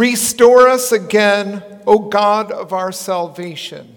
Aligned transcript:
Restore 0.00 0.66
us 0.66 0.92
again, 0.92 1.62
O 1.86 1.98
God 1.98 2.50
of 2.50 2.72
our 2.72 2.90
salvation. 2.90 3.96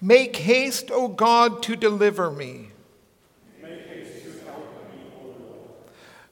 Make 0.00 0.36
haste, 0.36 0.92
O 0.92 1.08
God, 1.08 1.64
to 1.64 1.74
deliver 1.74 2.30
me. 2.30 2.68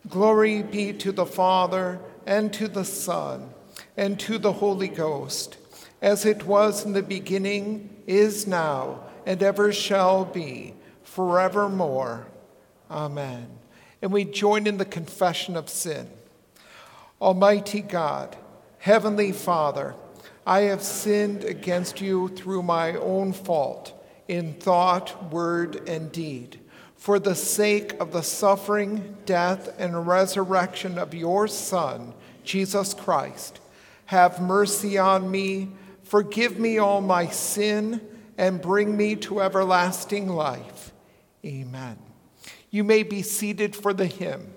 Glory 0.08 0.62
be 0.62 0.92
to 0.92 1.10
the 1.10 1.26
Father, 1.26 1.98
and 2.24 2.52
to 2.52 2.68
the 2.68 2.84
Son, 2.84 3.52
and 3.96 4.20
to 4.20 4.38
the 4.38 4.52
Holy 4.52 4.86
Ghost, 4.86 5.56
as 6.00 6.24
it 6.24 6.44
was 6.44 6.84
in 6.84 6.92
the 6.92 7.02
beginning, 7.02 7.90
is 8.06 8.46
now, 8.46 9.00
and 9.26 9.42
ever 9.42 9.72
shall 9.72 10.24
be, 10.24 10.74
forevermore. 11.02 12.28
Amen. 12.88 13.57
And 14.00 14.12
we 14.12 14.24
join 14.24 14.66
in 14.66 14.78
the 14.78 14.84
confession 14.84 15.56
of 15.56 15.68
sin. 15.68 16.08
Almighty 17.20 17.80
God, 17.80 18.36
Heavenly 18.78 19.32
Father, 19.32 19.94
I 20.46 20.60
have 20.60 20.82
sinned 20.82 21.44
against 21.44 22.00
you 22.00 22.28
through 22.28 22.62
my 22.62 22.94
own 22.94 23.32
fault 23.32 23.92
in 24.28 24.54
thought, 24.54 25.32
word, 25.32 25.88
and 25.88 26.12
deed. 26.12 26.60
For 26.96 27.18
the 27.18 27.34
sake 27.34 27.94
of 28.00 28.12
the 28.12 28.22
suffering, 28.22 29.16
death, 29.24 29.74
and 29.78 30.06
resurrection 30.06 30.98
of 30.98 31.14
your 31.14 31.48
Son, 31.48 32.12
Jesus 32.44 32.94
Christ, 32.94 33.60
have 34.06 34.40
mercy 34.40 34.96
on 34.98 35.30
me, 35.30 35.68
forgive 36.02 36.58
me 36.58 36.78
all 36.78 37.00
my 37.00 37.26
sin, 37.26 38.00
and 38.36 38.62
bring 38.62 38.96
me 38.96 39.16
to 39.16 39.40
everlasting 39.42 40.28
life. 40.28 40.92
Amen. 41.44 42.07
You 42.70 42.84
may 42.84 43.02
be 43.02 43.22
seated 43.22 43.74
for 43.74 43.92
the 43.92 44.06
hymn. 44.06 44.54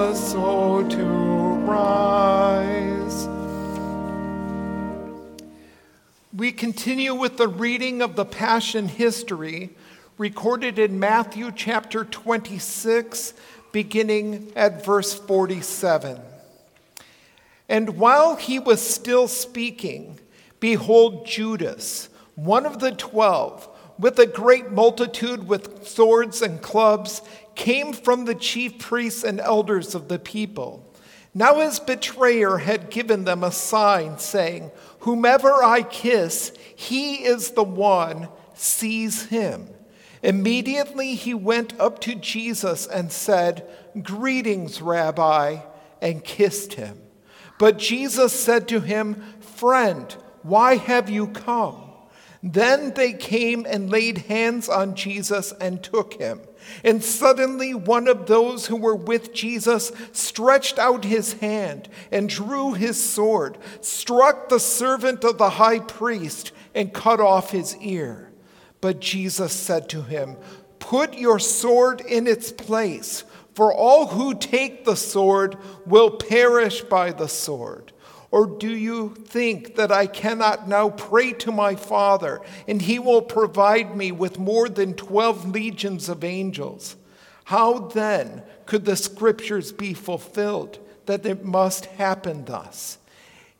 Us 0.00 0.34
all 0.34 0.82
to 0.88 1.04
rise. 1.04 3.28
We 6.34 6.52
continue 6.52 7.14
with 7.14 7.36
the 7.36 7.48
reading 7.48 8.00
of 8.00 8.16
the 8.16 8.24
Passion 8.24 8.88
history 8.88 9.76
recorded 10.16 10.78
in 10.78 10.98
Matthew 10.98 11.52
chapter 11.54 12.06
26, 12.06 13.34
beginning 13.72 14.50
at 14.56 14.86
verse 14.86 15.12
47. 15.12 16.18
And 17.68 17.98
while 17.98 18.36
he 18.36 18.58
was 18.58 18.80
still 18.80 19.28
speaking, 19.28 20.18
behold, 20.60 21.26
Judas, 21.26 22.08
one 22.36 22.64
of 22.64 22.78
the 22.78 22.92
twelve, 22.92 23.68
with 24.00 24.18
a 24.18 24.26
great 24.26 24.70
multitude 24.72 25.46
with 25.46 25.86
swords 25.86 26.40
and 26.40 26.62
clubs, 26.62 27.20
came 27.54 27.92
from 27.92 28.24
the 28.24 28.34
chief 28.34 28.78
priests 28.78 29.22
and 29.22 29.38
elders 29.38 29.94
of 29.94 30.08
the 30.08 30.18
people. 30.18 30.90
Now 31.34 31.60
his 31.60 31.78
betrayer 31.78 32.56
had 32.56 32.90
given 32.90 33.24
them 33.24 33.44
a 33.44 33.52
sign, 33.52 34.18
saying, 34.18 34.70
Whomever 35.00 35.62
I 35.62 35.82
kiss, 35.82 36.52
he 36.74 37.24
is 37.24 37.50
the 37.50 37.62
one, 37.62 38.28
seize 38.54 39.26
him. 39.26 39.68
Immediately 40.22 41.14
he 41.14 41.34
went 41.34 41.78
up 41.78 42.00
to 42.00 42.14
Jesus 42.14 42.86
and 42.86 43.12
said, 43.12 43.68
Greetings, 44.02 44.82
Rabbi, 44.82 45.58
and 46.00 46.24
kissed 46.24 46.74
him. 46.74 47.00
But 47.58 47.78
Jesus 47.78 48.32
said 48.32 48.66
to 48.68 48.80
him, 48.80 49.22
Friend, 49.40 50.10
why 50.42 50.76
have 50.76 51.10
you 51.10 51.28
come? 51.28 51.89
Then 52.42 52.94
they 52.94 53.12
came 53.12 53.66
and 53.68 53.90
laid 53.90 54.18
hands 54.18 54.68
on 54.68 54.94
Jesus 54.94 55.52
and 55.60 55.82
took 55.82 56.14
him. 56.14 56.40
And 56.82 57.04
suddenly 57.04 57.74
one 57.74 58.08
of 58.08 58.26
those 58.26 58.66
who 58.66 58.76
were 58.76 58.96
with 58.96 59.34
Jesus 59.34 59.92
stretched 60.12 60.78
out 60.78 61.04
his 61.04 61.34
hand 61.34 61.88
and 62.10 62.28
drew 62.28 62.72
his 62.72 63.02
sword, 63.02 63.58
struck 63.80 64.48
the 64.48 64.60
servant 64.60 65.24
of 65.24 65.36
the 65.38 65.50
high 65.50 65.80
priest, 65.80 66.52
and 66.74 66.94
cut 66.94 67.20
off 67.20 67.50
his 67.50 67.76
ear. 67.78 68.32
But 68.80 69.00
Jesus 69.00 69.52
said 69.52 69.88
to 69.90 70.02
him, 70.02 70.36
Put 70.78 71.18
your 71.18 71.38
sword 71.38 72.00
in 72.00 72.26
its 72.26 72.52
place, 72.52 73.24
for 73.54 73.74
all 73.74 74.06
who 74.06 74.34
take 74.34 74.84
the 74.84 74.96
sword 74.96 75.56
will 75.84 76.10
perish 76.10 76.82
by 76.82 77.12
the 77.12 77.28
sword. 77.28 77.92
Or 78.30 78.46
do 78.46 78.68
you 78.68 79.14
think 79.14 79.74
that 79.74 79.90
I 79.90 80.06
cannot 80.06 80.68
now 80.68 80.90
pray 80.90 81.32
to 81.32 81.50
my 81.50 81.74
Father, 81.74 82.40
and 82.68 82.80
he 82.80 82.98
will 82.98 83.22
provide 83.22 83.96
me 83.96 84.12
with 84.12 84.38
more 84.38 84.68
than 84.68 84.94
12 84.94 85.50
legions 85.50 86.08
of 86.08 86.22
angels? 86.22 86.96
How 87.44 87.78
then 87.78 88.44
could 88.66 88.84
the 88.84 88.94
scriptures 88.94 89.72
be 89.72 89.94
fulfilled 89.94 90.78
that 91.06 91.26
it 91.26 91.44
must 91.44 91.86
happen 91.86 92.44
thus? 92.44 92.98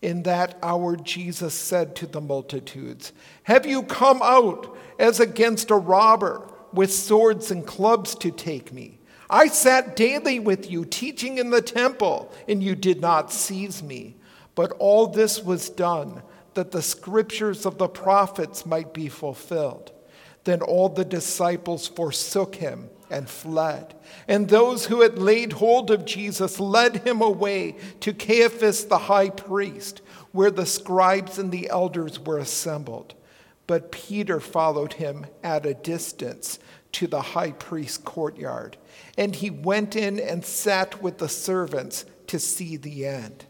In 0.00 0.22
that 0.22 0.56
hour, 0.62 0.96
Jesus 0.96 1.52
said 1.52 1.96
to 1.96 2.06
the 2.06 2.20
multitudes, 2.20 3.12
Have 3.42 3.66
you 3.66 3.82
come 3.82 4.20
out 4.22 4.76
as 4.98 5.18
against 5.18 5.72
a 5.72 5.76
robber 5.76 6.48
with 6.72 6.92
swords 6.92 7.50
and 7.50 7.66
clubs 7.66 8.14
to 8.14 8.30
take 8.30 8.72
me? 8.72 9.00
I 9.28 9.48
sat 9.48 9.96
daily 9.96 10.38
with 10.38 10.70
you, 10.70 10.84
teaching 10.84 11.38
in 11.38 11.50
the 11.50 11.60
temple, 11.60 12.32
and 12.48 12.62
you 12.62 12.76
did 12.76 13.00
not 13.00 13.32
seize 13.32 13.82
me. 13.82 14.16
But 14.54 14.72
all 14.78 15.06
this 15.06 15.42
was 15.42 15.70
done 15.70 16.22
that 16.54 16.72
the 16.72 16.82
scriptures 16.82 17.64
of 17.64 17.78
the 17.78 17.88
prophets 17.88 18.66
might 18.66 18.92
be 18.92 19.08
fulfilled. 19.08 19.92
Then 20.44 20.62
all 20.62 20.88
the 20.88 21.04
disciples 21.04 21.86
forsook 21.86 22.56
him 22.56 22.90
and 23.10 23.28
fled. 23.28 23.94
And 24.28 24.48
those 24.48 24.86
who 24.86 25.02
had 25.02 25.18
laid 25.18 25.54
hold 25.54 25.90
of 25.90 26.04
Jesus 26.04 26.60
led 26.60 26.98
him 27.06 27.20
away 27.20 27.76
to 28.00 28.12
Caiaphas 28.12 28.84
the 28.84 28.98
high 28.98 29.30
priest, 29.30 30.00
where 30.32 30.50
the 30.50 30.66
scribes 30.66 31.38
and 31.38 31.50
the 31.50 31.68
elders 31.68 32.20
were 32.20 32.38
assembled. 32.38 33.14
But 33.66 33.92
Peter 33.92 34.40
followed 34.40 34.94
him 34.94 35.26
at 35.42 35.66
a 35.66 35.74
distance 35.74 36.58
to 36.92 37.06
the 37.06 37.22
high 37.22 37.52
priest's 37.52 37.98
courtyard, 37.98 38.76
and 39.16 39.34
he 39.34 39.50
went 39.50 39.94
in 39.94 40.18
and 40.18 40.44
sat 40.44 41.02
with 41.02 41.18
the 41.18 41.28
servants 41.28 42.04
to 42.28 42.38
see 42.38 42.76
the 42.76 43.06
end. 43.06 43.46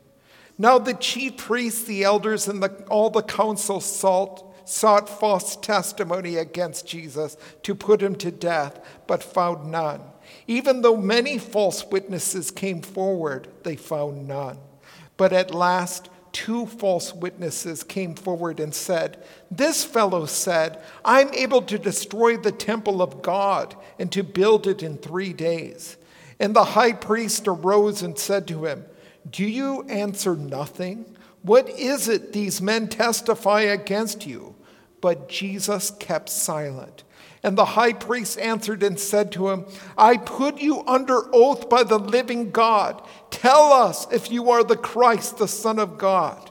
Now 0.61 0.79
the 0.79 0.93
chief 0.93 1.39
priests, 1.39 1.85
the 1.85 2.05
elders, 2.05 2.47
and 2.47 2.63
the, 2.63 2.69
all 2.91 3.09
the 3.09 3.23
council 3.23 3.81
sought, 3.81 4.69
sought 4.69 5.09
false 5.09 5.57
testimony 5.57 6.37
against 6.37 6.87
Jesus 6.87 7.39
to 7.63 7.75
put 7.75 8.03
him 8.03 8.15
to 8.17 8.31
death, 8.31 8.79
but 9.07 9.23
found 9.23 9.71
none. 9.71 10.03
Even 10.47 10.83
though 10.83 10.99
many 10.99 11.39
false 11.39 11.87
witnesses 11.87 12.51
came 12.51 12.83
forward, 12.83 13.49
they 13.63 13.75
found 13.75 14.29
none. 14.29 14.59
But 15.17 15.33
at 15.33 15.55
last, 15.55 16.11
two 16.31 16.67
false 16.67 17.15
witnesses 17.15 17.83
came 17.83 18.15
forward 18.15 18.61
and 18.61 18.75
said, 18.75 19.25
This 19.51 19.83
fellow 19.83 20.27
said, 20.27 20.79
I'm 21.07 21.33
able 21.33 21.63
to 21.63 21.79
destroy 21.79 22.37
the 22.37 22.53
temple 22.53 23.01
of 23.01 23.23
God 23.23 23.77
and 23.99 24.13
to 24.13 24.23
build 24.23 24.67
it 24.67 24.83
in 24.83 24.99
three 24.99 25.33
days. 25.33 25.97
And 26.39 26.55
the 26.55 26.65
high 26.65 26.93
priest 26.93 27.49
arose 27.49 28.03
and 28.03 28.19
said 28.19 28.47
to 28.49 28.67
him, 28.67 28.85
do 29.31 29.45
you 29.45 29.83
answer 29.89 30.35
nothing? 30.37 31.17
What 31.43 31.69
is 31.71 32.09
it 32.09 32.33
these 32.33 32.61
men 32.61 32.89
testify 32.89 33.63
against 33.63 34.27
you? 34.27 34.55
But 35.01 35.29
Jesus 35.29 35.91
kept 35.91 36.29
silent. 36.29 37.05
And 37.43 37.57
the 37.57 37.65
high 37.65 37.95
priest 37.95 38.39
answered 38.39 38.83
and 38.83 39.01
said 39.01 39.33
to 39.33 39.49
him, 39.49 39.65
I 39.97 40.19
put 40.19 40.61
you 40.61 40.85
under 40.87 41.35
oath 41.35 41.71
by 41.71 41.85
the 41.85 41.99
living 41.99 42.51
God. 42.51 43.03
Tell 43.31 43.73
us 43.73 44.07
if 44.13 44.31
you 44.31 44.51
are 44.51 44.63
the 44.63 44.77
Christ, 44.77 45.39
the 45.39 45.49
Son 45.49 45.79
of 45.79 45.97
God. 45.97 46.51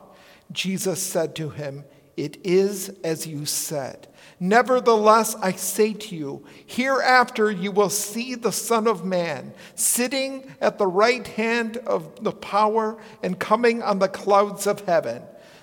Jesus 0.52 1.02
said 1.02 1.36
to 1.36 1.50
him, 1.50 1.86
It 2.20 2.38
is 2.44 2.90
as 3.02 3.26
you 3.26 3.46
said. 3.46 4.10
Nevertheless, 4.42 5.38
I 5.42 5.54
say 5.54 5.94
to 5.94 6.16
you, 6.18 6.46
hereafter 6.66 7.50
you 7.50 7.72
will 7.72 7.90
see 7.90 8.36
the 8.36 8.52
Son 8.52 8.88
of 8.88 9.06
Man 9.06 9.54
sitting 9.76 10.54
at 10.60 10.78
the 10.78 10.86
right 10.86 11.26
hand 11.26 11.78
of 11.78 12.22
the 12.22 12.34
power 12.34 13.02
and 13.24 13.40
coming 13.40 13.82
on 13.82 14.00
the 14.00 14.10
clouds 14.10 14.68
of 14.68 14.82
heaven. 14.82 15.22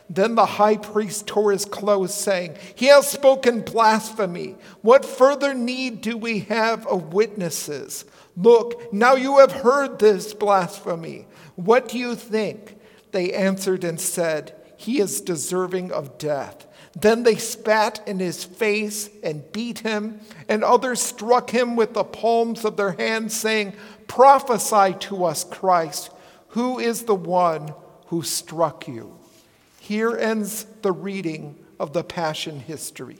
Then 0.08 0.34
the 0.34 0.46
high 0.46 0.78
priest 0.78 1.26
tore 1.26 1.52
his 1.52 1.66
clothes, 1.66 2.14
saying, 2.14 2.56
He 2.74 2.86
has 2.86 3.06
spoken 3.06 3.60
blasphemy. 3.60 4.56
What 4.80 5.04
further 5.04 5.52
need 5.52 6.00
do 6.00 6.16
we 6.16 6.38
have 6.40 6.86
of 6.86 7.12
witnesses? 7.12 8.06
Look, 8.34 8.94
now 8.94 9.14
you 9.14 9.40
have 9.40 9.52
heard 9.52 9.98
this 9.98 10.32
blasphemy. 10.32 11.26
What 11.56 11.90
do 11.90 11.98
you 11.98 12.14
think? 12.14 12.78
They 13.12 13.34
answered 13.34 13.84
and 13.84 14.00
said, 14.00 14.54
He 14.76 15.00
is 15.00 15.20
deserving 15.20 15.92
of 15.92 16.18
death. 16.18 16.66
Then 16.98 17.24
they 17.24 17.36
spat 17.36 18.00
in 18.06 18.18
his 18.18 18.44
face 18.44 19.10
and 19.22 19.50
beat 19.52 19.80
him, 19.80 20.20
and 20.48 20.64
others 20.64 21.00
struck 21.00 21.50
him 21.50 21.76
with 21.76 21.92
the 21.94 22.04
palms 22.04 22.64
of 22.64 22.76
their 22.76 22.92
hands, 22.92 23.34
saying, 23.34 23.74
Prophesy 24.06 24.94
to 25.00 25.24
us, 25.24 25.44
Christ, 25.44 26.10
who 26.48 26.78
is 26.78 27.02
the 27.02 27.14
one 27.14 27.74
who 28.06 28.22
struck 28.22 28.88
you? 28.88 29.18
Here 29.78 30.16
ends 30.16 30.64
the 30.82 30.92
reading 30.92 31.58
of 31.78 31.92
the 31.92 32.02
Passion 32.02 32.60
history. 32.60 33.18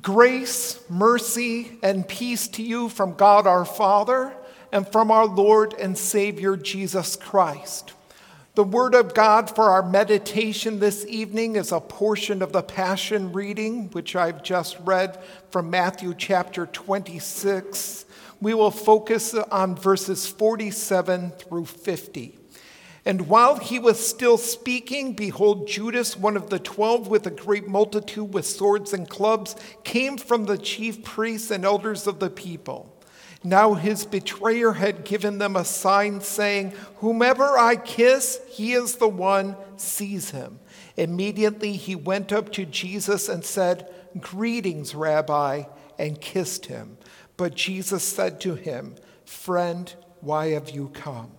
Grace, 0.00 0.80
mercy, 0.88 1.78
and 1.82 2.08
peace 2.08 2.48
to 2.48 2.62
you 2.62 2.88
from 2.88 3.14
God 3.14 3.46
our 3.46 3.64
Father 3.64 4.32
and 4.72 4.88
from 4.88 5.10
our 5.10 5.26
Lord 5.26 5.74
and 5.74 5.96
Savior 5.96 6.56
Jesus 6.56 7.16
Christ. 7.16 7.92
The 8.54 8.64
Word 8.64 8.94
of 8.94 9.14
God 9.14 9.54
for 9.54 9.64
our 9.70 9.82
meditation 9.82 10.80
this 10.80 11.04
evening 11.06 11.56
is 11.56 11.70
a 11.70 11.80
portion 11.80 12.40
of 12.40 12.52
the 12.52 12.62
Passion 12.62 13.32
reading, 13.32 13.90
which 13.90 14.16
I've 14.16 14.42
just 14.42 14.78
read 14.80 15.22
from 15.50 15.70
Matthew 15.70 16.14
chapter 16.16 16.66
26. 16.66 18.06
We 18.40 18.54
will 18.54 18.70
focus 18.70 19.34
on 19.34 19.76
verses 19.76 20.26
47 20.26 21.30
through 21.32 21.66
50. 21.66 22.38
And 23.06 23.28
while 23.28 23.56
he 23.58 23.78
was 23.78 24.04
still 24.04 24.38
speaking, 24.38 25.12
behold, 25.12 25.68
Judas, 25.68 26.16
one 26.16 26.36
of 26.36 26.48
the 26.48 26.58
twelve, 26.58 27.08
with 27.08 27.26
a 27.26 27.30
great 27.30 27.68
multitude 27.68 28.32
with 28.32 28.46
swords 28.46 28.94
and 28.94 29.08
clubs, 29.08 29.56
came 29.84 30.16
from 30.16 30.46
the 30.46 30.56
chief 30.56 31.04
priests 31.04 31.50
and 31.50 31.64
elders 31.64 32.06
of 32.06 32.18
the 32.18 32.30
people. 32.30 32.90
Now 33.46 33.74
his 33.74 34.06
betrayer 34.06 34.72
had 34.72 35.04
given 35.04 35.36
them 35.36 35.54
a 35.54 35.66
sign 35.66 36.22
saying, 36.22 36.72
Whomever 36.96 37.58
I 37.58 37.76
kiss, 37.76 38.40
he 38.48 38.72
is 38.72 38.96
the 38.96 39.08
one, 39.08 39.54
seize 39.76 40.30
him. 40.30 40.60
Immediately 40.96 41.72
he 41.74 41.94
went 41.94 42.32
up 42.32 42.50
to 42.52 42.64
Jesus 42.64 43.28
and 43.28 43.44
said, 43.44 43.92
Greetings, 44.18 44.94
Rabbi, 44.94 45.64
and 45.98 46.20
kissed 46.22 46.66
him. 46.66 46.96
But 47.36 47.54
Jesus 47.54 48.02
said 48.02 48.40
to 48.42 48.54
him, 48.54 48.94
Friend, 49.26 49.92
why 50.20 50.50
have 50.50 50.70
you 50.70 50.88
come? 50.94 51.32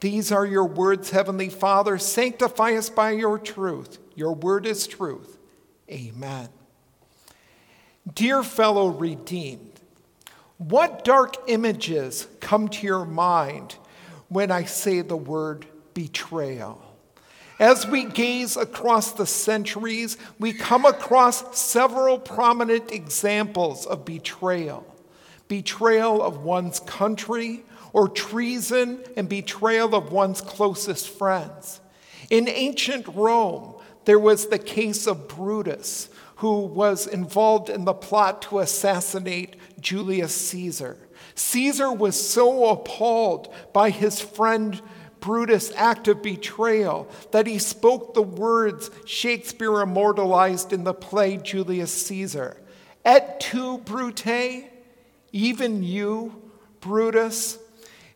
These 0.00 0.30
are 0.30 0.46
your 0.46 0.66
words, 0.66 1.10
Heavenly 1.10 1.48
Father. 1.48 1.98
Sanctify 1.98 2.72
us 2.72 2.88
by 2.88 3.12
your 3.12 3.38
truth. 3.38 3.98
Your 4.14 4.34
word 4.34 4.66
is 4.66 4.86
truth. 4.86 5.38
Amen. 5.90 6.48
Dear 8.14 8.42
fellow 8.42 8.88
redeemed, 8.88 9.80
what 10.58 11.04
dark 11.04 11.36
images 11.46 12.26
come 12.40 12.68
to 12.68 12.86
your 12.86 13.04
mind 13.04 13.76
when 14.28 14.50
I 14.50 14.64
say 14.64 15.00
the 15.00 15.16
word 15.16 15.66
betrayal? 15.94 16.82
As 17.58 17.86
we 17.86 18.04
gaze 18.04 18.56
across 18.56 19.12
the 19.12 19.26
centuries, 19.26 20.16
we 20.38 20.52
come 20.52 20.84
across 20.84 21.58
several 21.58 22.18
prominent 22.18 22.92
examples 22.92 23.84
of 23.84 24.04
betrayal 24.04 24.86
betrayal 25.48 26.22
of 26.22 26.44
one's 26.44 26.78
country, 26.80 27.64
or 27.98 28.08
treason 28.08 29.02
and 29.16 29.28
betrayal 29.28 29.92
of 29.92 30.12
one's 30.12 30.40
closest 30.40 31.08
friends. 31.08 31.80
In 32.30 32.48
ancient 32.48 33.08
Rome, 33.08 33.74
there 34.04 34.20
was 34.20 34.46
the 34.46 34.58
case 34.60 35.08
of 35.08 35.26
Brutus, 35.26 36.08
who 36.36 36.60
was 36.60 37.08
involved 37.08 37.68
in 37.68 37.84
the 37.84 37.92
plot 37.92 38.42
to 38.42 38.60
assassinate 38.60 39.56
Julius 39.80 40.32
Caesar. 40.32 40.96
Caesar 41.34 41.90
was 41.90 42.14
so 42.14 42.68
appalled 42.68 43.52
by 43.72 43.90
his 43.90 44.20
friend 44.20 44.80
Brutus' 45.18 45.72
act 45.74 46.06
of 46.06 46.22
betrayal 46.22 47.08
that 47.32 47.48
he 47.48 47.58
spoke 47.58 48.14
the 48.14 48.22
words 48.22 48.92
Shakespeare 49.06 49.80
immortalized 49.80 50.72
in 50.72 50.84
the 50.84 50.94
play 50.94 51.36
Julius 51.36 52.06
Caesar 52.06 52.62
Et 53.04 53.40
tu, 53.40 53.78
Brute? 53.78 54.70
Even 55.32 55.82
you, 55.82 56.40
Brutus? 56.80 57.58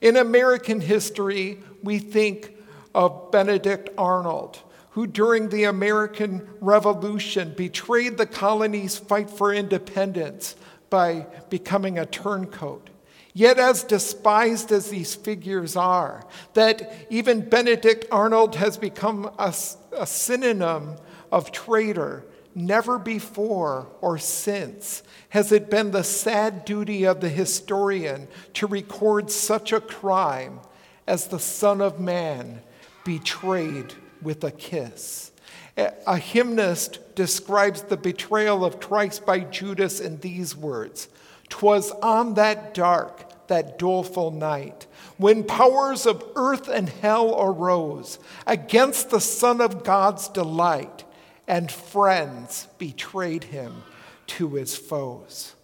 In 0.02 0.16
American 0.16 0.80
history, 0.80 1.61
we 1.80 2.00
think 2.00 2.56
of 2.92 3.30
Benedict 3.30 3.88
Arnold, 3.97 4.59
who 4.90 5.06
during 5.06 5.49
the 5.49 5.64
American 5.64 6.49
Revolution 6.61 7.54
betrayed 7.56 8.18
the 8.18 8.26
colony's 8.26 8.99
fight 8.99 9.30
for 9.30 9.54
independence 9.54 10.56
by 10.90 11.26
becoming 11.50 12.00
a 12.00 12.04
turncoat. 12.04 12.90
Yet, 13.32 13.61
as 13.61 13.85
despised 13.85 14.73
as 14.73 14.90
these 14.90 15.14
figures 15.14 15.76
are, 15.76 16.26
that 16.54 17.06
even 17.09 17.49
Benedict 17.49 18.04
Arnold 18.11 18.56
has 18.56 18.76
become 18.76 19.30
a, 19.38 19.54
a 19.97 20.06
synonym 20.06 20.97
of 21.30 21.52
traitor, 21.52 22.25
never 22.54 22.99
before 22.99 23.88
or 24.00 24.18
since 24.18 25.02
has 25.30 25.52
it 25.52 25.71
been 25.71 25.90
the 25.90 26.04
sad 26.04 26.64
duty 26.64 27.04
of 27.04 27.21
the 27.21 27.28
historian 27.28 28.28
to 28.54 28.66
record 28.66 29.30
such 29.30 29.73
a 29.73 29.80
crime 29.80 30.61
as 31.06 31.28
the 31.28 31.38
Son 31.38 31.80
of 31.80 31.99
Man 31.99 32.62
betrayed 33.04 33.94
with 34.21 34.44
a 34.44 34.50
kiss. 34.50 35.32
A 35.76 36.18
hymnist 36.18 37.14
describes 37.14 37.82
the 37.82 37.97
betrayal 37.97 38.64
of 38.64 38.78
Christ 38.80 39.25
by 39.25 39.40
Judas 39.40 40.00
in 40.00 40.18
these 40.21 40.54
words 40.54 41.09
Twas 41.49 41.90
on 42.02 42.35
that 42.35 42.73
dark, 42.75 43.47
that 43.49 43.78
doleful 43.78 44.30
night, 44.30 44.87
when 45.18 45.44
powers 45.44 46.06
of 46.06 46.25
earth 46.35 46.68
and 46.68 46.88
hell 46.88 47.38
arose 47.38 48.18
against 48.47 49.11
the 49.11 49.21
Son 49.21 49.61
of 49.61 49.85
God's 49.85 50.28
delight, 50.28 51.04
and 51.46 51.70
friends 51.70 52.68
betrayed 52.78 53.44
him 53.44 53.82
to 54.26 54.50
his 54.50 54.76
foes. 54.76 55.54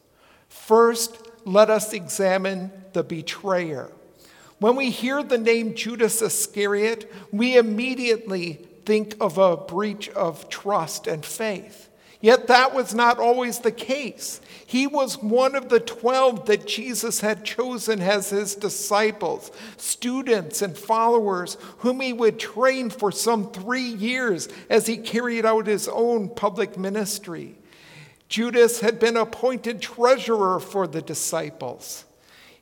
First, 0.49 1.29
let 1.45 1.71
us 1.71 1.93
examine 1.93 2.71
the 2.93 3.03
betrayer. 3.03 3.91
When 4.59 4.77
we 4.77 4.91
hear 4.91 5.23
the 5.23 5.39
name 5.39 5.75
Judas 5.75 6.21
Iscariot, 6.21 7.11
we 7.33 7.57
immediately 7.57 8.67
think 8.85 9.15
of 9.21 9.39
a 9.39 9.57
breach 9.57 10.09
of 10.11 10.49
trust 10.49 11.07
and 11.07 11.25
faith. 11.25 11.88
Yet 12.21 12.49
that 12.49 12.75
was 12.75 12.95
not 12.95 13.21
always 13.21 13.61
the 13.61 13.71
case. 13.71 14.41
He 14.67 14.89
was 14.89 15.23
one 15.23 15.55
of 15.55 15.69
the 15.69 15.79
12 15.79 16.47
that 16.47 16.67
Jesus 16.67 17.21
had 17.21 17.45
chosen 17.45 18.03
as 18.03 18.31
his 18.31 18.57
disciples, 18.57 19.53
students 19.77 20.63
and 20.63 20.77
followers, 20.77 21.57
whom 21.79 22.01
he 22.01 22.13
would 22.13 22.41
train 22.41 22.91
for 22.91 23.13
some 23.13 23.53
three 23.53 23.89
years 23.89 24.49
as 24.69 24.87
he 24.87 24.97
carried 24.97 25.47
out 25.47 25.69
his 25.69 25.89
own 25.89 26.29
public 26.29 26.77
ministry. 26.77 27.55
Judas 28.29 28.81
had 28.81 28.99
been 28.99 29.17
appointed 29.17 29.81
treasurer 29.81 30.59
for 30.59 30.89
the 30.89 31.01
disciples. 31.01 32.05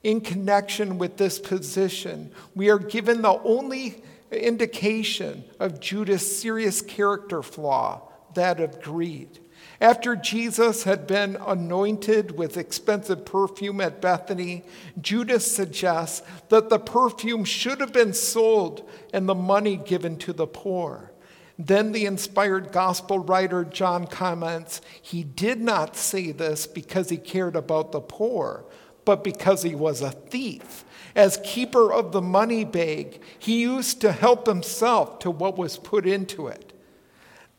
In 0.03 0.21
connection 0.21 0.99
with 0.99 1.17
this 1.17 1.39
position, 1.39 2.31
we 2.55 2.69
are 2.69 2.79
given 2.79 3.23
the 3.23 3.41
only 3.43 4.03
indication 4.31 5.45
of 5.59 5.81
Judas' 5.81 6.41
serious 6.41 6.83
character 6.83 7.43
flaw, 7.43 8.03
that 8.35 8.61
of 8.61 8.81
greed. 8.83 9.41
After 9.81 10.17
Jesus 10.17 10.85
had 10.85 11.07
been 11.07 11.37
anointed 11.37 12.39
with 12.39 12.57
expensive 12.57 13.27
perfume 13.27 13.81
at 13.81 14.01
Bethany, 14.01 14.65
Judas 15.01 15.51
suggests 15.55 16.27
that 16.49 16.71
the 16.71 16.79
perfume 16.79 17.45
should 17.45 17.81
have 17.81 17.93
been 17.93 18.15
sold 18.15 18.89
and 19.13 19.29
the 19.29 19.35
money 19.35 19.77
given 19.77 20.17
to 20.19 20.33
the 20.33 20.47
poor. 20.47 21.13
Then 21.59 21.93
the 21.93 22.07
inspired 22.07 22.73
gospel 22.73 23.19
writer 23.19 23.65
John 23.65 24.07
comments 24.07 24.81
he 25.01 25.25
did 25.25 25.61
not 25.61 25.97
say 25.97 26.33
this 26.33 26.67
because 26.67 27.09
he 27.09 27.17
cared 27.17 27.57
about 27.57 27.93
the 27.93 28.01
poor, 28.01 28.65
but 29.05 29.25
because 29.25 29.63
he 29.63 29.75
was 29.75 30.01
a 30.01 30.11
thief. 30.11 30.85
As 31.15 31.41
keeper 31.43 31.93
of 31.93 32.13
the 32.13 32.21
money 32.21 32.65
bag, 32.65 33.23
he 33.39 33.61
used 33.61 34.01
to 34.03 34.13
help 34.13 34.47
himself 34.47 35.19
to 35.21 35.31
what 35.31 35.57
was 35.57 35.79
put 35.79 36.07
into 36.07 36.47
it. 36.47 36.75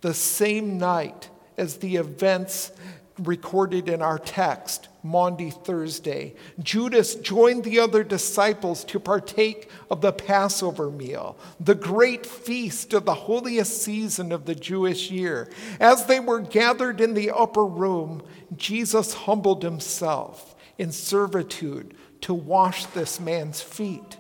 The 0.02 0.14
same 0.14 0.78
night, 0.78 1.30
as 1.58 1.78
the 1.78 1.96
events 1.96 2.72
recorded 3.20 3.90
in 3.90 4.02
our 4.02 4.20
text, 4.20 4.90
Maundy 5.02 5.50
Thursday. 5.50 6.36
Judas 6.60 7.16
joined 7.16 7.64
the 7.64 7.80
other 7.80 8.04
disciples 8.04 8.84
to 8.86 9.00
partake 9.00 9.70
of 9.90 10.02
the 10.02 10.12
Passover 10.12 10.92
meal, 10.92 11.38
the 11.60 11.76
great 11.76 12.26
feast 12.26 12.94
of 12.94 13.06
the 13.06 13.14
holiest 13.14 13.82
season 13.82 14.32
of 14.32 14.46
the 14.46 14.56
Jewish 14.56 15.10
year. 15.10 15.50
As 15.80 16.06
they 16.06 16.20
were 16.20 16.40
gathered 16.40 17.02
in 17.02 17.14
the 17.14 17.32
upper 17.32 17.66
room, 17.66 18.22
Jesus 18.56 19.14
humbled 19.14 19.64
himself 19.64 20.56
in 20.78 20.92
servitude 20.92 21.96
to 22.22 22.34
wash 22.34 22.86
this 22.88 23.20
man's 23.20 23.62
feet. 23.62 24.18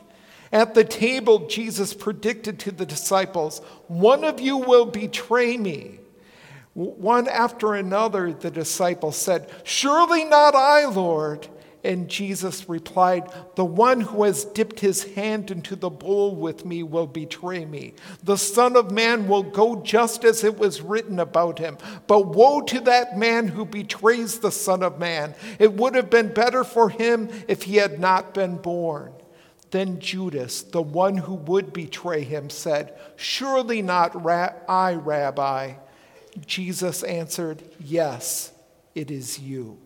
At 0.51 0.73
the 0.73 0.85
table, 0.85 1.47
Jesus 1.47 1.93
predicted 1.93 2.57
to 2.59 2.71
the 2.71 2.85
disciples, 2.85 3.59
One 3.87 4.23
of 4.23 4.39
you 4.39 4.57
will 4.57 4.85
betray 4.85 5.57
me. 5.57 5.99
One 6.77 7.27
after 7.27 7.73
another, 7.73 8.31
the 8.31 8.51
disciples 8.51 9.17
said, 9.17 9.49
Surely 9.63 10.23
not 10.25 10.53
I, 10.53 10.85
Lord. 10.85 11.47
And 11.83 12.07
Jesus 12.07 12.69
replied, 12.69 13.33
The 13.55 13.65
one 13.65 13.99
who 13.99 14.25
has 14.25 14.45
dipped 14.45 14.79
his 14.79 15.15
hand 15.15 15.49
into 15.49 15.75
the 15.75 15.89
bowl 15.89 16.35
with 16.35 16.65
me 16.65 16.83
will 16.83 17.07
betray 17.07 17.65
me. 17.65 17.95
The 18.21 18.37
Son 18.37 18.75
of 18.75 18.91
Man 18.91 19.27
will 19.27 19.41
go 19.41 19.81
just 19.81 20.23
as 20.23 20.43
it 20.43 20.59
was 20.59 20.81
written 20.81 21.19
about 21.19 21.57
him. 21.57 21.79
But 22.05 22.27
woe 22.27 22.61
to 22.61 22.79
that 22.81 23.17
man 23.17 23.47
who 23.47 23.65
betrays 23.65 24.37
the 24.37 24.51
Son 24.51 24.83
of 24.83 24.99
Man. 24.99 25.33
It 25.57 25.73
would 25.73 25.95
have 25.95 26.11
been 26.11 26.31
better 26.31 26.63
for 26.63 26.89
him 26.89 27.29
if 27.47 27.63
he 27.63 27.77
had 27.77 27.99
not 27.99 28.35
been 28.35 28.57
born. 28.57 29.13
Then 29.71 29.99
Judas, 29.99 30.61
the 30.61 30.83
one 30.83 31.17
who 31.17 31.33
would 31.33 31.73
betray 31.73 32.23
him, 32.23 32.51
said, 32.51 32.95
Surely 33.15 33.81
not 33.81 34.15
I, 34.23 34.93
Rabbi. 34.93 35.73
Jesus 36.45 37.03
answered, 37.03 37.63
Yes, 37.79 38.51
it 38.95 39.11
is 39.11 39.39
you. 39.39 39.77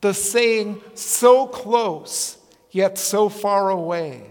The 0.00 0.14
saying, 0.14 0.80
so 0.94 1.46
close, 1.46 2.38
yet 2.70 2.98
so 2.98 3.28
far 3.28 3.70
away, 3.70 4.30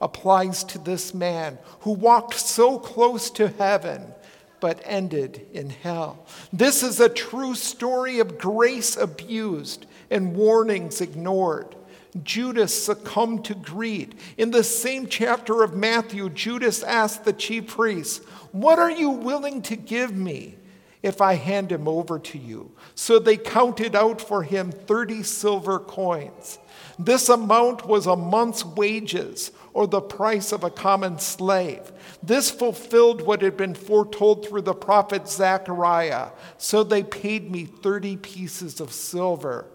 applies 0.00 0.64
to 0.64 0.78
this 0.78 1.12
man 1.12 1.58
who 1.80 1.92
walked 1.92 2.34
so 2.34 2.78
close 2.78 3.30
to 3.32 3.48
heaven 3.48 4.14
but 4.60 4.80
ended 4.84 5.46
in 5.52 5.70
hell. 5.70 6.26
This 6.52 6.82
is 6.82 7.00
a 7.00 7.08
true 7.08 7.54
story 7.54 8.18
of 8.20 8.38
grace 8.38 8.96
abused 8.96 9.86
and 10.10 10.34
warnings 10.34 11.00
ignored. 11.00 11.74
Judas 12.22 12.84
succumbed 12.84 13.44
to 13.46 13.54
greed. 13.54 14.16
In 14.36 14.50
the 14.50 14.64
same 14.64 15.06
chapter 15.06 15.62
of 15.62 15.76
Matthew, 15.76 16.28
Judas 16.30 16.82
asked 16.82 17.24
the 17.24 17.32
chief 17.32 17.68
priests, 17.68 18.18
What 18.52 18.78
are 18.78 18.90
you 18.90 19.10
willing 19.10 19.62
to 19.62 19.76
give 19.76 20.14
me 20.14 20.56
if 21.02 21.20
I 21.20 21.34
hand 21.34 21.70
him 21.70 21.86
over 21.86 22.18
to 22.18 22.38
you? 22.38 22.72
So 22.94 23.18
they 23.18 23.36
counted 23.36 23.94
out 23.94 24.20
for 24.20 24.42
him 24.42 24.72
30 24.72 25.22
silver 25.22 25.78
coins. 25.78 26.58
This 26.98 27.28
amount 27.28 27.86
was 27.86 28.06
a 28.06 28.16
month's 28.16 28.64
wages 28.64 29.52
or 29.72 29.86
the 29.86 30.00
price 30.00 30.52
of 30.52 30.64
a 30.64 30.70
common 30.70 31.18
slave. 31.18 31.92
This 32.22 32.50
fulfilled 32.50 33.22
what 33.22 33.42
had 33.42 33.56
been 33.56 33.74
foretold 33.74 34.46
through 34.46 34.62
the 34.62 34.74
prophet 34.74 35.28
Zechariah. 35.28 36.30
So 36.58 36.82
they 36.82 37.02
paid 37.02 37.50
me 37.50 37.64
30 37.66 38.16
pieces 38.16 38.80
of 38.80 38.92
silver 38.92 39.66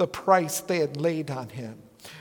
the 0.00 0.06
price 0.06 0.60
they 0.60 0.78
had 0.78 0.96
laid 0.96 1.30
on 1.30 1.50
him. 1.50 1.76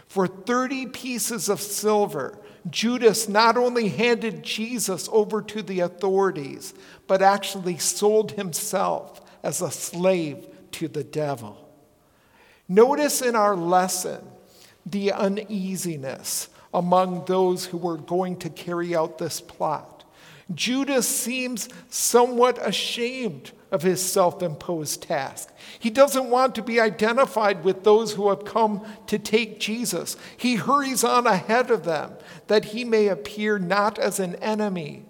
For 0.09 0.27
30 0.27 0.87
pieces 0.87 1.47
of 1.47 1.61
silver, 1.61 2.37
Judas 2.69 3.29
not 3.29 3.55
only 3.55 3.87
handed 3.87 4.43
Jesus 4.43 5.07
over 5.13 5.41
to 5.43 5.61
the 5.61 5.79
authorities, 5.79 6.73
but 7.07 7.21
actually 7.21 7.77
sold 7.77 8.33
himself 8.33 9.21
as 9.43 9.61
a 9.61 9.71
slave 9.71 10.45
to 10.71 10.89
the 10.89 11.05
devil. 11.05 11.69
Notice 12.67 13.21
in 13.21 13.37
our 13.37 13.55
lesson 13.55 14.27
the 14.85 15.13
uneasiness 15.13 16.49
among 16.73 17.23
those 17.27 17.63
who 17.67 17.77
were 17.77 17.95
going 17.95 18.35
to 18.39 18.49
carry 18.49 18.93
out 18.93 19.19
this 19.19 19.39
plot. 19.39 19.98
Judas 20.53 21.07
seems 21.07 21.69
somewhat 21.89 22.57
ashamed 22.65 23.51
of 23.71 23.83
his 23.83 24.01
self 24.01 24.41
imposed 24.41 25.03
task. 25.03 25.53
He 25.77 25.89
doesn't 25.89 26.29
want 26.29 26.55
to 26.55 26.63
be 26.63 26.79
identified 26.79 27.63
with 27.63 27.83
those 27.83 28.13
who 28.13 28.29
have 28.29 28.45
come 28.45 28.85
to 29.07 29.19
take 29.19 29.59
Jesus. 29.59 30.17
He 30.37 30.55
hurries 30.55 31.03
on 31.03 31.27
ahead 31.27 31.69
of 31.69 31.83
them 31.83 32.13
that 32.47 32.65
he 32.65 32.83
may 32.83 33.07
appear 33.07 33.59
not 33.59 33.99
as 33.99 34.19
an 34.19 34.35
enemy, 34.35 35.05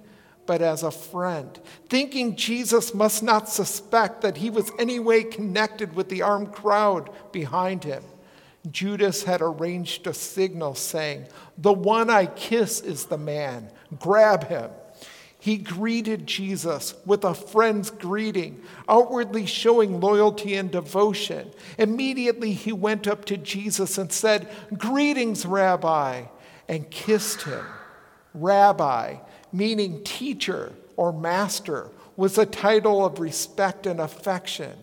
but 0.45 0.61
as 0.61 0.83
a 0.83 0.91
friend, 0.91 1.59
thinking 1.89 2.35
Jesus 2.35 2.93
must 2.93 3.23
not 3.23 3.47
suspect 3.47 4.21
that 4.21 4.37
he 4.37 4.49
was 4.49 4.71
any 4.79 4.99
way 4.99 5.23
connected 5.23 5.95
with 5.95 6.09
the 6.09 6.21
armed 6.21 6.51
crowd 6.51 7.09
behind 7.31 7.83
him. 7.83 8.03
Judas 8.69 9.23
had 9.23 9.41
arranged 9.41 10.05
a 10.05 10.13
signal 10.13 10.75
saying, 10.75 11.27
The 11.57 11.71
one 11.71 12.09
I 12.09 12.25
kiss 12.25 12.81
is 12.81 13.05
the 13.05 13.17
man. 13.17 13.71
Grab 13.99 14.47
him. 14.47 14.69
He 15.41 15.57
greeted 15.57 16.27
Jesus 16.27 16.95
with 17.05 17.23
a 17.23 17.33
friend's 17.33 17.91
greeting, 17.91 18.61
outwardly 18.89 19.45
showing 19.45 20.01
loyalty 20.01 20.55
and 20.55 20.69
devotion. 20.69 21.51
Immediately 21.77 22.51
he 22.51 22.73
went 22.73 23.07
up 23.07 23.23
to 23.25 23.37
Jesus 23.37 23.97
and 23.97 24.11
said, 24.11 24.49
Greetings, 24.77 25.45
Rabbi, 25.45 26.25
and 26.67 26.91
kissed 26.91 27.43
him. 27.43 27.65
Rabbi, 28.33 29.15
meaning 29.53 30.03
teacher 30.03 30.73
or 30.97 31.13
master, 31.13 31.89
was 32.17 32.37
a 32.37 32.45
title 32.45 33.05
of 33.05 33.21
respect 33.21 33.87
and 33.87 34.01
affection. 34.01 34.73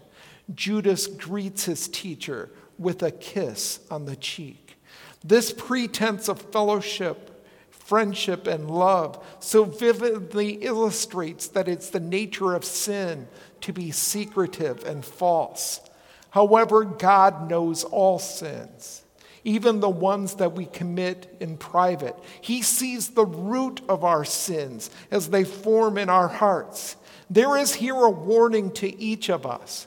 Judas 0.55 1.07
greets 1.07 1.67
his 1.67 1.87
teacher 1.87 2.49
with 2.79 3.03
a 3.03 3.11
kiss 3.11 3.81
on 3.91 4.07
the 4.07 4.17
cheek. 4.17 4.79
This 5.23 5.53
pretense 5.53 6.29
of 6.29 6.41
fellowship 6.41 7.36
friendship, 7.87 8.47
and 8.47 8.71
love 8.71 9.25
so 9.39 9.65
vividly 9.65 10.55
illustrates 10.55 11.47
that 11.49 11.69
it's 11.69 11.91
the 11.91 12.01
nature 12.01 12.55
of 12.55 12.65
sin 12.65 13.29
to 13.61 13.73
be 13.73 13.91
secretive 13.91 14.85
and 14.85 15.05
false. 15.05 15.81
However, 16.31 16.85
God 16.85 17.49
knows 17.49 17.85
all 17.85 18.19
sins, 18.19 19.03
even 19.45 19.81
the 19.81 19.89
ones 19.89 20.35
that 20.35 20.53
we 20.53 20.67
commit 20.67 21.35
in 21.41 21.57
private. 21.57 22.17
He 22.41 22.61
sees 22.61 23.09
the 23.09 23.25
root 23.25 23.81
of 23.89 24.05
our 24.05 24.25
sins 24.25 24.91
as 25.11 25.31
they 25.31 25.45
form 25.45 25.97
in 25.97 26.11
our 26.11 26.29
hearts. 26.29 26.97
There 27.31 27.57
is 27.57 27.75
here 27.75 27.95
a 27.95 28.11
warning 28.11 28.71
to 28.73 29.01
each 29.01 29.31
of 29.31 29.47
us. 29.47 29.87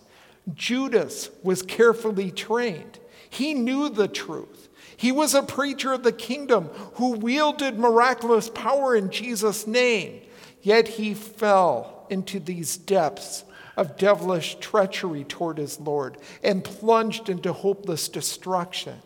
Judas 0.55 1.29
was 1.43 1.61
carefully 1.61 2.31
trained, 2.31 2.97
he 3.29 3.53
knew 3.53 3.89
the 3.89 4.07
truth. 4.07 4.58
He 4.99 5.13
was 5.13 5.33
a 5.33 5.41
preacher 5.41 5.93
of 5.93 6.03
the 6.03 6.11
kingdom 6.11 6.65
who 6.95 7.11
wielded 7.11 7.79
miraculous 7.79 8.49
power 8.49 8.97
in 8.97 9.09
Jesus' 9.09 9.65
name, 9.65 10.23
yet 10.61 10.89
he 10.89 11.13
fell 11.13 12.05
into 12.09 12.37
these 12.37 12.75
depths 12.75 13.45
of 13.77 13.95
devilish 13.95 14.55
treachery 14.55 15.23
toward 15.23 15.57
his 15.57 15.79
Lord 15.79 16.17
and 16.43 16.65
plunged 16.65 17.29
into 17.29 17.53
hopeless 17.53 18.09
destruction. 18.09 18.97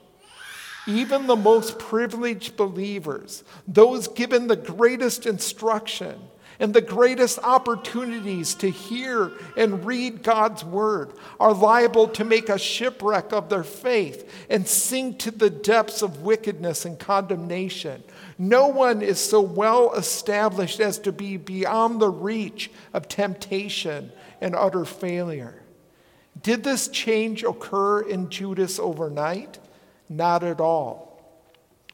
Even 0.88 1.28
the 1.28 1.36
most 1.36 1.78
privileged 1.78 2.58
believers, 2.58 3.44
those 3.68 4.08
given 4.08 4.48
the 4.48 4.56
greatest 4.56 5.28
instruction, 5.28 6.20
and 6.64 6.74
the 6.74 6.80
greatest 6.80 7.40
opportunities 7.44 8.56
to 8.56 8.70
hear 8.70 9.34
and 9.58 9.84
read 9.84 10.24
God's 10.24 10.64
word 10.64 11.12
are 11.38 11.54
liable 11.54 12.08
to 12.08 12.24
make 12.24 12.48
a 12.48 12.58
shipwreck 12.58 13.34
of 13.34 13.50
their 13.50 13.66
faith 13.66 14.46
and 14.50 14.66
sink 14.66 15.20
to 15.20 15.32
the 15.32 15.50
depths 15.50 16.02
of 16.02 16.22
wickedness 16.22 16.86
and 16.86 16.98
condemnation. 16.98 18.02
No 18.38 18.68
one 18.68 19.02
is 19.02 19.20
so 19.20 19.42
well 19.42 19.94
established 19.96 20.80
as 20.80 21.00
to 21.00 21.12
be 21.12 21.36
beyond 21.36 22.00
the 22.00 22.10
reach 22.10 22.72
of 22.94 23.10
temptation 23.10 24.14
and 24.40 24.56
utter 24.56 24.86
failure. 24.86 25.62
Did 26.42 26.64
this 26.64 26.88
change 26.88 27.44
occur 27.44 28.04
in 28.04 28.30
Judas 28.30 28.80
overnight? 28.80 29.60
Not 30.08 30.46
at 30.46 30.62
all. 30.62 31.22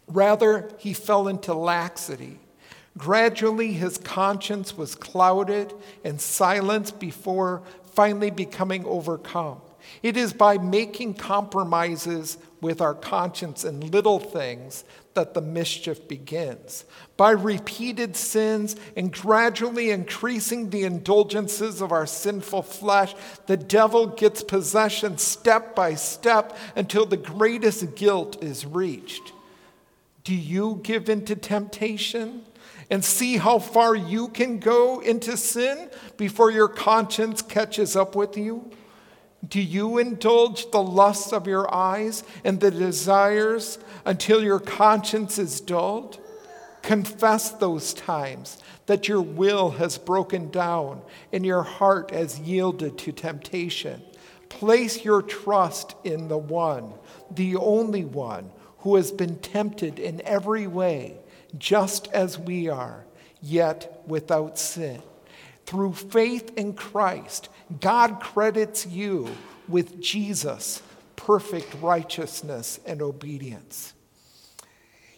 Rather, 0.05 0.69
he 0.77 0.93
fell 0.93 1.27
into 1.27 1.55
laxity 1.55 2.38
Gradually, 2.97 3.73
his 3.73 3.97
conscience 3.97 4.75
was 4.78 4.95
clouded 4.95 5.73
and 6.04 6.19
silenced 6.19 6.99
before 6.99 7.62
finally 7.93 8.32
becoming 8.32 8.86
overcome. 8.86 9.62
It 10.04 10.17
is 10.17 10.34
by 10.34 10.58
making 10.58 11.15
compromises 11.15 12.38
with 12.62 12.82
our 12.82 12.93
conscience 12.93 13.63
in 13.63 13.80
little 13.91 14.19
things 14.19 14.84
that 15.13 15.34
the 15.34 15.41
mischief 15.41 16.08
begins. 16.08 16.86
By 17.17 17.32
repeated 17.32 18.15
sins 18.15 18.75
and 18.95 19.12
gradually 19.12 19.91
increasing 19.91 20.69
the 20.69 20.84
indulgences 20.84 21.82
of 21.82 21.91
our 21.91 22.06
sinful 22.06 22.63
flesh, 22.63 23.15
the 23.47 23.58
devil 23.58 24.08
gets 24.08 24.43
possession 24.43 25.17
step 25.17 25.75
by 25.75 25.95
step 25.95 26.58
until 26.75 27.06
the 27.06 27.17
greatest 27.17 27.95
guilt 27.95 28.43
is 28.43 28.65
reached. 28.65 29.34
Do 30.23 30.36
you 30.36 30.80
give 30.84 31.10
in 31.10 31.25
to 31.25 31.36
temptation? 31.36 32.43
And 32.89 33.06
see 33.06 33.38
how 33.38 33.60
far 33.60 33.95
you 33.95 34.28
can 34.30 34.60
go 34.60 34.99
into 34.99 35.38
sin 35.38 35.89
before 36.17 36.52
your 36.52 36.67
conscience 36.67 37.41
catches 37.41 37.95
up 37.95 38.15
with 38.15 38.38
you? 38.38 38.71
Do 39.47 39.62
you 39.62 39.99
indulge 39.99 40.69
the 40.71 40.82
lusts 40.82 41.32
of 41.32 41.47
your 41.47 41.73
eyes 41.73 42.23
and 42.43 42.60
the 42.60 42.71
desires 42.71 43.80
until 44.06 44.43
your 44.43 44.60
conscience 44.60 45.38
is 45.38 45.62
dulled? 45.62 46.19
Confess 46.82 47.52
those 47.52 47.93
times 47.93 48.58
that 48.88 49.08
your 49.08 49.21
will 49.21 49.71
has 49.71 49.97
broken 49.97 50.49
down 50.49 51.02
and 51.32 51.45
your 51.45 51.63
heart 51.63 52.12
has 52.12 52.39
yielded 52.39 52.97
to 52.97 53.12
temptation. 53.12 54.02
Place 54.49 55.06
your 55.06 55.21
trust 55.21 55.95
in 56.04 56.28
the 56.28 56.38
one, 56.38 56.93
the 57.30 57.56
only 57.56 58.04
one, 58.04 58.49
who 58.80 58.95
has 58.95 59.12
been 59.12 59.38
tempted 59.38 59.99
in 59.99 60.21
every 60.25 60.65
way 60.65 61.18
just 61.57 62.07
as 62.13 62.38
we 62.38 62.69
are, 62.69 63.05
yet 63.41 64.03
without 64.05 64.57
sin. 64.57 65.01
Through 65.65 65.93
faith 65.93 66.51
in 66.57 66.73
Christ, 66.73 67.49
God 67.79 68.19
credits 68.19 68.85
you 68.85 69.29
with 69.67 70.01
Jesus' 70.01 70.81
perfect 71.15 71.75
righteousness 71.81 72.79
and 72.85 73.01
obedience. 73.01 73.93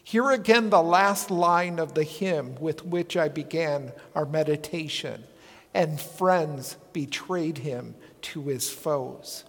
Here 0.04 0.32
again, 0.32 0.70
the 0.70 0.82
last 0.82 1.32
line 1.32 1.80
of 1.80 1.94
the 1.94 2.04
hymn 2.04 2.56
with 2.60 2.84
which 2.86 3.16
I 3.16 3.30
began 3.30 3.94
our 4.14 4.26
meditation 4.26 5.24
and 5.74 6.02
friends 6.02 6.76
betrayed 6.92 7.60
him 7.60 7.96
to 8.24 8.42
his 8.44 8.70
foes. 8.70 9.46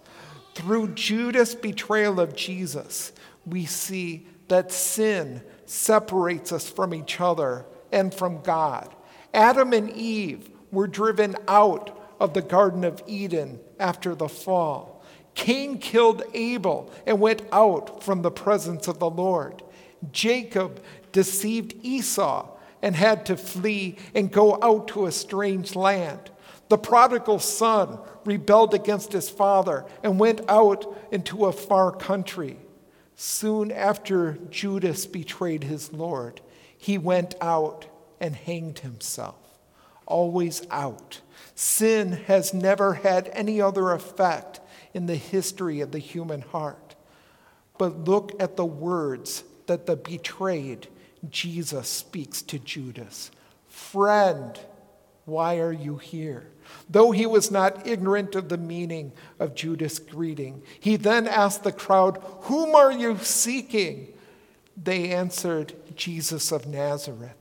Through 0.55 0.93
Judas' 0.93 1.55
betrayal 1.55 2.19
of 2.19 2.35
Jesus, 2.35 3.11
we 3.45 3.65
see 3.65 4.27
that 4.47 4.71
sin 4.71 5.41
separates 5.65 6.51
us 6.51 6.69
from 6.69 6.93
each 6.93 7.19
other 7.19 7.65
and 7.91 8.13
from 8.13 8.41
God. 8.41 8.93
Adam 9.33 9.73
and 9.73 9.89
Eve 9.91 10.49
were 10.71 10.87
driven 10.87 11.35
out 11.47 11.99
of 12.19 12.33
the 12.33 12.41
Garden 12.41 12.83
of 12.83 13.01
Eden 13.07 13.59
after 13.79 14.15
the 14.15 14.29
fall. 14.29 15.03
Cain 15.35 15.77
killed 15.79 16.23
Abel 16.33 16.91
and 17.05 17.19
went 17.19 17.41
out 17.51 18.03
from 18.03 18.21
the 18.21 18.31
presence 18.31 18.87
of 18.87 18.99
the 18.99 19.09
Lord. 19.09 19.63
Jacob 20.11 20.81
deceived 21.11 21.73
Esau 21.81 22.49
and 22.81 22.95
had 22.95 23.25
to 23.25 23.37
flee 23.37 23.97
and 24.13 24.31
go 24.31 24.59
out 24.61 24.89
to 24.89 25.05
a 25.05 25.11
strange 25.11 25.75
land. 25.75 26.31
The 26.69 26.77
prodigal 26.77 27.39
son 27.39 27.99
rebelled 28.25 28.73
against 28.73 29.11
his 29.11 29.29
father 29.29 29.85
and 30.01 30.19
went 30.19 30.41
out 30.47 30.97
into 31.11 31.45
a 31.45 31.51
far 31.51 31.91
country. 31.91 32.57
Soon 33.25 33.71
after 33.71 34.37
Judas 34.49 35.05
betrayed 35.05 35.63
his 35.63 35.93
Lord, 35.93 36.41
he 36.77 36.97
went 36.97 37.35
out 37.39 37.85
and 38.19 38.35
hanged 38.35 38.79
himself. 38.79 39.37
Always 40.05 40.67
out. 40.69 41.21
Sin 41.55 42.11
has 42.11 42.53
never 42.53 42.95
had 42.95 43.29
any 43.31 43.61
other 43.61 43.93
effect 43.93 44.59
in 44.93 45.05
the 45.05 45.15
history 45.15 45.79
of 45.79 45.93
the 45.93 45.99
human 45.99 46.41
heart. 46.41 46.95
But 47.77 48.03
look 48.03 48.33
at 48.41 48.57
the 48.57 48.65
words 48.65 49.45
that 49.67 49.85
the 49.85 49.95
betrayed 49.95 50.89
Jesus 51.29 51.87
speaks 51.87 52.41
to 52.41 52.59
Judas 52.59 53.31
Friend, 53.69 54.59
why 55.23 55.59
are 55.59 55.71
you 55.71 55.95
here? 55.95 56.47
Though 56.89 57.11
he 57.11 57.25
was 57.25 57.49
not 57.49 57.87
ignorant 57.87 58.35
of 58.35 58.49
the 58.49 58.57
meaning 58.57 59.13
of 59.39 59.55
Judas' 59.55 59.99
greeting, 59.99 60.63
he 60.79 60.95
then 60.95 61.27
asked 61.27 61.63
the 61.63 61.71
crowd, 61.71 62.21
Whom 62.41 62.75
are 62.75 62.91
you 62.91 63.17
seeking? 63.17 64.13
They 64.81 65.11
answered, 65.11 65.73
Jesus 65.95 66.51
of 66.51 66.67
Nazareth. 66.67 67.37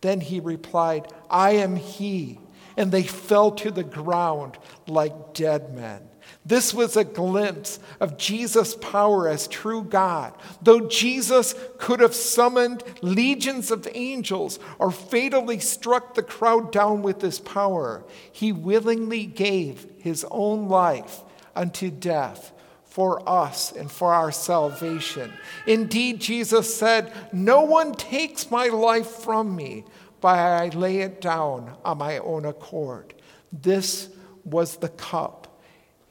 Then 0.00 0.20
he 0.20 0.38
replied, 0.40 1.08
I 1.30 1.52
am 1.52 1.76
he. 1.76 2.38
And 2.76 2.90
they 2.90 3.04
fell 3.04 3.52
to 3.52 3.70
the 3.70 3.84
ground 3.84 4.58
like 4.86 5.32
dead 5.32 5.74
men. 5.74 6.02
This 6.46 6.74
was 6.74 6.96
a 6.96 7.04
glimpse 7.04 7.78
of 8.00 8.18
Jesus' 8.18 8.76
power 8.76 9.28
as 9.28 9.48
true 9.48 9.82
God. 9.82 10.34
Though 10.60 10.88
Jesus 10.88 11.54
could 11.78 12.00
have 12.00 12.14
summoned 12.14 12.82
legions 13.00 13.70
of 13.70 13.88
angels 13.94 14.58
or 14.78 14.90
fatally 14.90 15.58
struck 15.58 16.14
the 16.14 16.22
crowd 16.22 16.70
down 16.70 17.02
with 17.02 17.22
his 17.22 17.38
power, 17.38 18.04
he 18.30 18.52
willingly 18.52 19.24
gave 19.24 19.86
his 19.98 20.26
own 20.30 20.68
life 20.68 21.22
unto 21.56 21.90
death 21.90 22.52
for 22.84 23.26
us 23.28 23.72
and 23.72 23.90
for 23.90 24.12
our 24.12 24.30
salvation. 24.30 25.32
Indeed, 25.66 26.20
Jesus 26.20 26.76
said, 26.76 27.12
No 27.32 27.62
one 27.62 27.94
takes 27.94 28.50
my 28.50 28.68
life 28.68 29.08
from 29.08 29.56
me, 29.56 29.84
but 30.20 30.38
I 30.38 30.68
lay 30.68 30.98
it 30.98 31.22
down 31.22 31.74
on 31.84 31.98
my 31.98 32.18
own 32.18 32.44
accord. 32.44 33.14
This 33.50 34.10
was 34.44 34.76
the 34.76 34.90
cup 34.90 35.43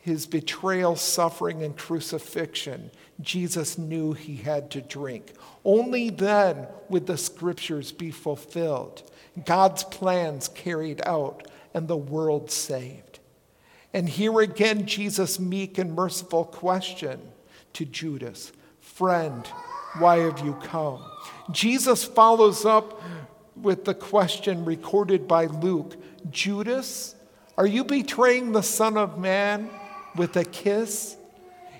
his 0.03 0.25
betrayal, 0.25 0.97
suffering, 0.97 1.63
and 1.63 1.77
crucifixion, 1.77 2.91
Jesus 3.21 3.77
knew 3.77 4.11
he 4.11 4.35
had 4.35 4.69
to 4.71 4.81
drink. 4.81 5.31
Only 5.63 6.09
then 6.09 6.67
would 6.89 7.07
the 7.07 7.17
scriptures 7.17 7.93
be 7.93 8.11
fulfilled, 8.11 9.09
God's 9.45 9.85
plans 9.85 10.49
carried 10.49 11.01
out, 11.05 11.47
and 11.73 11.87
the 11.87 11.95
world 11.95 12.51
saved. 12.51 13.19
And 13.93 14.09
here 14.09 14.41
again, 14.41 14.85
Jesus' 14.85 15.39
meek 15.39 15.77
and 15.77 15.95
merciful 15.95 16.43
question 16.43 17.21
to 17.71 17.85
Judas 17.85 18.51
Friend, 18.81 19.47
why 19.99 20.17
have 20.17 20.39
you 20.39 20.55
come? 20.55 21.01
Jesus 21.49 22.03
follows 22.03 22.65
up 22.65 23.01
with 23.55 23.85
the 23.85 23.93
question 23.93 24.65
recorded 24.65 25.29
by 25.29 25.45
Luke 25.45 25.95
Judas, 26.29 27.15
are 27.57 27.65
you 27.65 27.85
betraying 27.85 28.51
the 28.51 28.63
Son 28.63 28.97
of 28.97 29.17
Man? 29.17 29.69
With 30.15 30.35
a 30.37 30.45
kiss. 30.45 31.17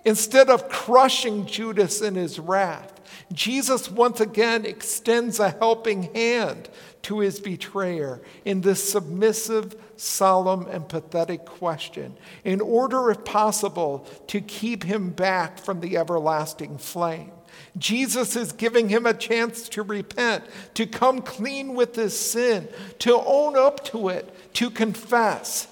Instead 0.06 0.50
of 0.50 0.69
crushing 0.69 1.46
Judas 1.46 2.02
in 2.02 2.15
his 2.15 2.39
wrath, 2.39 3.00
Jesus 3.32 3.89
once 3.89 4.19
again 4.19 4.65
extends 4.65 5.39
a 5.39 5.50
helping 5.50 6.13
hand 6.13 6.69
to 7.04 7.19
his 7.19 7.39
betrayer 7.39 8.22
in 8.46 8.62
this 8.62 8.91
submissive, 8.91 9.76
solemn, 9.98 10.67
and 10.67 10.88
pathetic 10.88 11.46
question, 11.46 12.15
in 12.43 12.62
order, 12.62 13.12
if 13.12 13.24
possible, 13.24 14.06
to 14.28 14.41
keep 14.41 14.84
him 14.84 15.10
back 15.10 15.60
from 15.60 15.80
the 15.80 15.98
everlasting 15.98 16.78
flame. 16.78 17.32
Jesus 17.78 18.36
is 18.36 18.52
giving 18.52 18.89
him 18.89 19.06
a 19.06 19.13
chance 19.13 19.69
to 19.69 19.84
repent, 19.84 20.43
to 20.76 20.86
come 20.86 21.22
clean 21.22 21.76
with 21.76 21.96
his 21.96 22.17
sin, 22.17 22.67
to 23.00 23.15
own 23.15 23.58
up 23.58 23.84
to 23.86 24.10
it, 24.10 24.54
to 24.56 24.69
confess. 24.69 25.67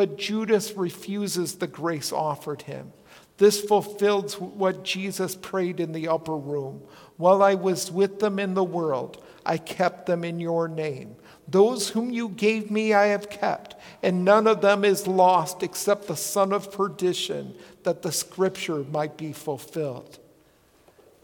But 0.00 0.16
Judas 0.16 0.78
refuses 0.78 1.56
the 1.56 1.66
grace 1.66 2.10
offered 2.10 2.62
him. 2.62 2.94
This 3.36 3.60
fulfills 3.60 4.40
what 4.40 4.82
Jesus 4.82 5.34
prayed 5.34 5.78
in 5.78 5.92
the 5.92 6.08
upper 6.08 6.38
room. 6.38 6.80
While 7.18 7.42
I 7.42 7.54
was 7.54 7.92
with 7.92 8.18
them 8.18 8.38
in 8.38 8.54
the 8.54 8.64
world, 8.64 9.22
I 9.44 9.58
kept 9.58 10.06
them 10.06 10.24
in 10.24 10.40
your 10.40 10.68
name. 10.68 11.16
Those 11.46 11.90
whom 11.90 12.10
you 12.10 12.30
gave 12.30 12.70
me 12.70 12.94
I 12.94 13.08
have 13.08 13.28
kept, 13.28 13.76
and 14.02 14.24
none 14.24 14.46
of 14.46 14.62
them 14.62 14.86
is 14.86 15.06
lost 15.06 15.62
except 15.62 16.06
the 16.06 16.16
son 16.16 16.54
of 16.54 16.72
perdition, 16.72 17.54
that 17.82 18.00
the 18.00 18.10
scripture 18.10 18.84
might 18.84 19.18
be 19.18 19.34
fulfilled. 19.34 20.18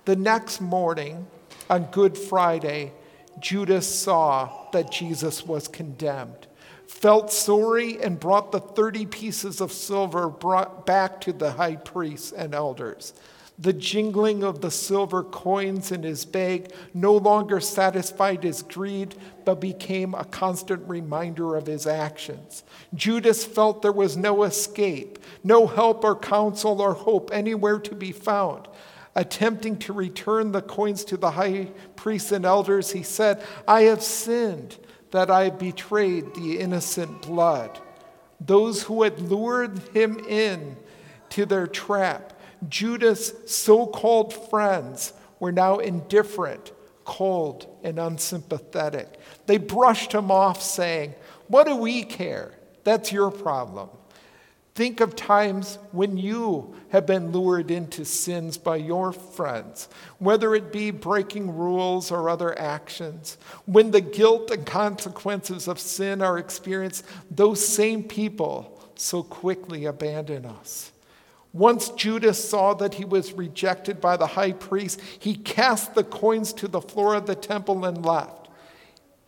The 0.05 0.17
next 0.17 0.61
morning, 0.61 1.27
on 1.71 1.85
Good 1.85 2.19
Friday, 2.19 2.93
Judas 3.41 3.89
saw 3.89 4.69
that 4.73 4.93
Jesus 4.93 5.47
was 5.47 5.67
condemned 5.67 6.47
felt 6.89 7.33
sorry 7.33 8.01
and 8.01 8.19
brought 8.19 8.53
the 8.53 8.61
30 8.61 9.07
pieces 9.07 9.61
of 9.61 9.73
silver 9.73 10.29
brought 10.29 10.87
back 10.87 11.21
to 11.23 11.33
the 11.33 11.53
high 11.53 11.77
priests 11.77 12.33
and 12.33 12.55
elders. 12.55 13.13
The 13.59 13.73
jingling 13.73 14.45
of 14.45 14.61
the 14.61 14.71
silver 14.71 15.25
coins 15.25 15.91
in 15.91 16.03
his 16.03 16.27
bag 16.27 16.73
no 16.93 17.15
longer 17.17 17.59
satisfied 17.59 18.43
his 18.43 18.63
greed, 18.63 19.15
but 19.47 19.61
became 19.61 20.13
a 20.13 20.27
constant 20.27 20.87
reminder 20.87 21.57
of 21.57 21.67
his 21.67 21.87
actions. 21.87 22.65
Judas 22.95 23.47
felt 23.47 23.81
there 23.81 23.93
was 23.93 24.17
no 24.17 24.43
escape, 24.43 25.19
no 25.43 25.67
help 25.67 26.05
or 26.05 26.15
counsel 26.15 26.83
or 26.83 26.93
hope 26.93 27.31
anywhere 27.33 27.79
to 27.79 27.95
be 27.95 28.13
found. 28.13 28.69
Attempting 29.15 29.79
to 29.79 29.95
return 29.95 30.53
the 30.53 30.61
coins 30.61 31.03
to 31.07 31.17
the 31.17 31.31
high 31.31 31.69
priests 31.97 32.33
and 32.33 32.45
elders, 32.45 32.93
he 32.93 33.03
said, 33.03 33.43
I 33.67 33.83
have 33.83 34.03
sinned 34.03 34.77
that 35.11 35.31
I 35.31 35.51
betrayed 35.51 36.35
the 36.35 36.59
innocent 36.59 37.23
blood. 37.23 37.81
Those 38.41 38.83
who 38.83 39.03
had 39.03 39.21
lured 39.21 39.79
him 39.95 40.19
in 40.29 40.77
to 41.31 41.47
their 41.47 41.67
trap, 41.67 42.33
Judas' 42.69 43.33
so 43.47 43.87
called 43.87 44.35
friends, 44.51 45.13
were 45.41 45.53
now 45.53 45.79
indifferent, 45.79 46.73
cold, 47.05 47.67
and 47.83 47.99
unsympathetic. 47.99 49.19
They 49.47 49.59
brushed 49.59 50.13
him 50.13 50.31
off, 50.31 50.63
saying, 50.63 51.15
What 51.49 51.67
do 51.67 51.77
we 51.77 52.03
care? 52.03 52.53
That's 52.85 53.13
your 53.13 53.31
problem. 53.31 53.89
Think 54.77 55.01
of 55.01 55.17
times 55.17 55.79
when 55.93 56.19
you 56.19 56.75
have 56.91 57.07
been 57.07 57.33
lured 57.33 57.71
into 57.71 58.05
sins 58.05 58.59
by 58.59 58.77
your 58.77 59.11
friends, 59.11 59.89
whether 60.19 60.55
it 60.55 60.71
be 60.71 60.91
breaking 60.91 61.57
rules 61.57 62.11
or 62.11 62.29
other 62.29 62.57
actions. 62.59 63.39
When 63.65 63.91
the 63.91 64.03
guilt 64.03 64.51
and 64.51 64.67
consequences 64.67 65.67
of 65.67 65.81
sin 65.81 66.21
are 66.21 66.37
experienced, 66.37 67.07
those 67.31 67.67
same 67.67 68.05
people 68.05 68.79
so 68.97 69.23
quickly 69.23 69.87
abandon 69.87 70.45
us. 70.45 70.93
Once 71.55 71.89
Judas 71.89 72.47
saw 72.47 72.75
that 72.75 72.93
he 72.93 73.07
was 73.07 73.33
rejected 73.33 73.99
by 73.99 74.19
the 74.19 74.27
high 74.27 74.53
priest, 74.53 75.01
he 75.19 75.37
cast 75.37 75.95
the 75.95 76.05
coins 76.05 76.53
to 76.53 76.69
the 76.69 76.83
floor 76.83 77.15
of 77.15 77.25
the 77.25 77.35
temple 77.35 77.87
and 77.87 78.05
left. 78.05 78.46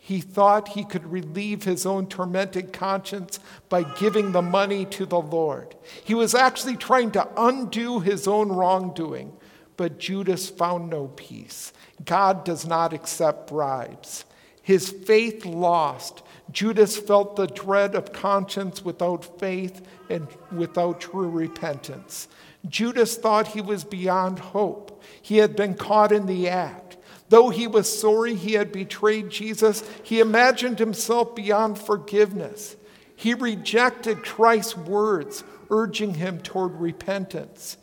He 0.09 0.23
thought 0.23 0.69
he 0.69 0.85
could 0.85 1.13
relieve 1.13 1.65
his 1.65 1.85
own 1.85 2.07
tormented 2.07 2.73
conscience 2.73 3.41
by 3.69 3.83
giving 3.83 4.33
the 4.33 4.41
money 4.41 4.87
to 4.87 5.05
the 5.05 5.21
Lord. 5.21 5.75
He 6.03 6.15
was 6.15 6.35
actually 6.35 6.79
trying 6.79 7.11
to 7.11 7.29
undo 7.37 8.01
his 8.01 8.27
own 8.27 8.49
wrongdoing, 8.49 9.37
but 9.77 9.99
Judas 9.99 10.49
found 10.49 10.89
no 10.89 11.09
peace. 11.09 11.75
God 12.07 12.43
does 12.43 12.67
not 12.67 12.95
accept 12.95 13.51
bribes. 13.51 14.25
His 14.63 14.89
faith 14.89 15.45
lost, 15.45 16.23
Judas 16.51 16.97
felt 16.97 17.37
the 17.37 17.47
dread 17.47 17.95
of 17.95 18.15
conscience 18.15 18.83
without 18.83 19.39
faith 19.39 19.87
and 20.09 20.27
without 20.51 21.03
true 21.03 21.29
repentance. 21.29 22.29
Judas 22.67 23.19
thought 23.19 23.49
he 23.49 23.61
was 23.61 23.85
beyond 23.85 24.39
hope. 24.39 25.03
He 25.21 25.37
had 25.37 25.55
been 25.55 25.75
caught 25.75 26.13
in 26.13 26.25
the 26.25 26.49
act. 26.49 26.88
Though 27.29 27.51
he 27.51 27.67
was 27.67 27.99
sorry 27.99 28.35
he 28.35 28.55
had 28.55 28.73
betrayed 28.73 29.31
Jesus, 29.31 29.85
he 30.03 30.21
imagined 30.21 30.79
himself 30.79 31.35
beyond 31.35 31.79
forgiveness. 31.79 32.77
He 33.15 33.35
rejected 33.35 34.25
Christ's 34.25 34.77
words, 34.77 35.45
urging 35.71 36.15
him 36.15 36.41
toward 36.41 36.81
repentance. 36.81 37.77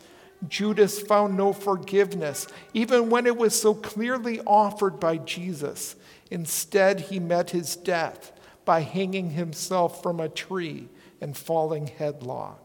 Judas 0.47 0.99
found 0.99 1.37
no 1.37 1.53
forgiveness, 1.53 2.47
even 2.73 3.09
when 3.09 3.25
it 3.25 3.37
was 3.37 3.59
so 3.59 3.73
clearly 3.73 4.41
offered 4.41 4.99
by 4.99 5.17
Jesus. 5.17 5.95
Instead, 6.31 7.01
he 7.01 7.19
met 7.19 7.51
his 7.51 7.75
death 7.75 8.31
by 8.63 8.81
hanging 8.81 9.31
himself 9.31 10.01
from 10.01 10.19
a 10.19 10.29
tree 10.29 10.89
and 11.21 11.37
falling 11.37 11.87
headlong. 11.87 12.57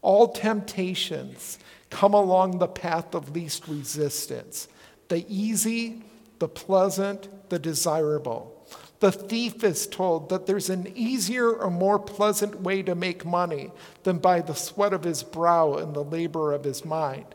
All 0.00 0.28
temptations 0.28 1.58
come 1.90 2.14
along 2.14 2.58
the 2.58 2.68
path 2.68 3.14
of 3.14 3.34
least 3.34 3.68
resistance 3.68 4.68
the 5.08 5.24
easy, 5.28 6.02
the 6.38 6.48
pleasant, 6.48 7.48
the 7.48 7.58
desirable. 7.58 8.52
The 9.00 9.12
thief 9.12 9.62
is 9.62 9.86
told 9.86 10.30
that 10.30 10.46
there's 10.46 10.70
an 10.70 10.90
easier 10.94 11.52
or 11.52 11.70
more 11.70 11.98
pleasant 11.98 12.62
way 12.62 12.82
to 12.82 12.94
make 12.94 13.26
money 13.26 13.70
than 14.04 14.18
by 14.18 14.40
the 14.40 14.54
sweat 14.54 14.92
of 14.92 15.04
his 15.04 15.22
brow 15.22 15.74
and 15.74 15.94
the 15.94 16.04
labor 16.04 16.52
of 16.52 16.64
his 16.64 16.84
mind. 16.84 17.26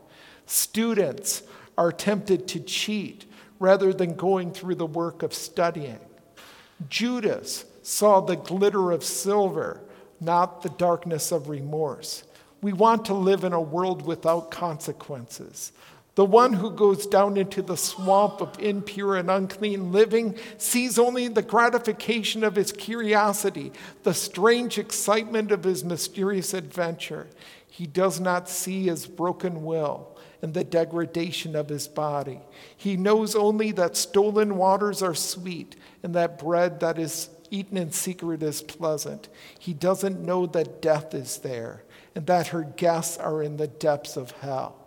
Students 0.46 1.42
are 1.78 1.92
tempted 1.92 2.48
to 2.48 2.60
cheat 2.60 3.26
rather 3.60 3.92
than 3.92 4.16
going 4.16 4.52
through 4.52 4.74
the 4.74 4.86
work 4.86 5.22
of 5.22 5.32
studying. 5.32 6.00
Judas 6.88 7.64
saw 7.82 8.20
the 8.20 8.36
glitter 8.36 8.90
of 8.90 9.04
silver, 9.04 9.80
not 10.20 10.62
the 10.62 10.68
darkness 10.70 11.30
of 11.30 11.48
remorse. 11.48 12.24
We 12.60 12.72
want 12.72 13.04
to 13.06 13.14
live 13.14 13.44
in 13.44 13.52
a 13.52 13.60
world 13.60 14.04
without 14.04 14.50
consequences. 14.50 15.72
The 16.14 16.24
one 16.26 16.52
who 16.52 16.70
goes 16.70 17.06
down 17.06 17.38
into 17.38 17.62
the 17.62 17.76
swamp 17.76 18.42
of 18.42 18.58
impure 18.58 19.16
and 19.16 19.30
unclean 19.30 19.92
living 19.92 20.36
sees 20.58 20.98
only 20.98 21.28
the 21.28 21.40
gratification 21.40 22.44
of 22.44 22.54
his 22.54 22.70
curiosity, 22.70 23.72
the 24.02 24.12
strange 24.12 24.78
excitement 24.78 25.50
of 25.50 25.64
his 25.64 25.84
mysterious 25.84 26.52
adventure. 26.52 27.28
He 27.66 27.86
does 27.86 28.20
not 28.20 28.50
see 28.50 28.84
his 28.84 29.06
broken 29.06 29.64
will 29.64 30.18
and 30.42 30.52
the 30.52 30.64
degradation 30.64 31.56
of 31.56 31.70
his 31.70 31.88
body. 31.88 32.40
He 32.76 32.98
knows 32.98 33.34
only 33.34 33.72
that 33.72 33.96
stolen 33.96 34.56
waters 34.56 35.02
are 35.02 35.14
sweet 35.14 35.76
and 36.02 36.14
that 36.14 36.38
bread 36.38 36.80
that 36.80 36.98
is 36.98 37.30
eaten 37.50 37.78
in 37.78 37.90
secret 37.90 38.42
is 38.42 38.60
pleasant. 38.60 39.30
He 39.58 39.72
doesn't 39.72 40.20
know 40.20 40.44
that 40.46 40.82
death 40.82 41.14
is 41.14 41.38
there 41.38 41.84
and 42.14 42.26
that 42.26 42.48
her 42.48 42.64
guests 42.64 43.16
are 43.16 43.42
in 43.42 43.56
the 43.56 43.68
depths 43.68 44.18
of 44.18 44.32
hell 44.32 44.81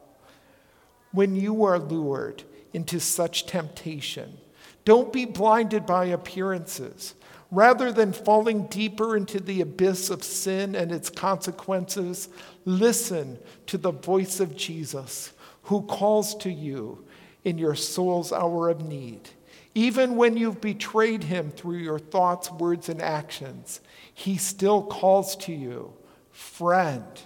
when 1.16 1.36
you 1.36 1.64
are 1.64 1.80
lured 1.80 2.44
into 2.74 3.00
such 3.00 3.46
temptation. 3.46 4.38
Don't 4.84 5.12
be 5.12 5.26
blinded 5.26 5.86
by 5.86 6.06
appearances. 6.06 7.16
Rather 7.52 7.92
than 7.92 8.12
falling 8.12 8.68
deeper 8.68 9.16
into 9.16 9.40
the 9.40 9.62
abyss 9.62 10.10
of 10.10 10.24
sin 10.24 10.76
and 10.76 10.92
its 10.92 11.10
consequences, 11.10 12.28
listen 12.66 13.40
to 13.68 13.78
the 13.78 13.92
voice 13.92 14.40
of 14.40 14.58
Jesus 14.58 15.32
who 15.64 15.82
calls 15.84 16.36
to 16.36 16.52
you 16.52 17.06
in 17.44 17.58
your 17.58 17.76
soul's 17.76 18.32
hour 18.34 18.70
of 18.70 18.86
need. 18.86 19.30
Even 19.74 20.16
when 20.16 20.38
you've 20.38 20.62
betrayed 20.62 21.24
him 21.24 21.52
through 21.52 21.78
your 21.78 22.00
thoughts, 22.00 22.52
words, 22.52 22.90
and 22.90 23.02
actions, 23.02 23.82
he 24.14 24.38
still 24.38 24.84
calls 24.84 25.36
to 25.36 25.54
you 25.54 25.94
friend. 26.32 27.22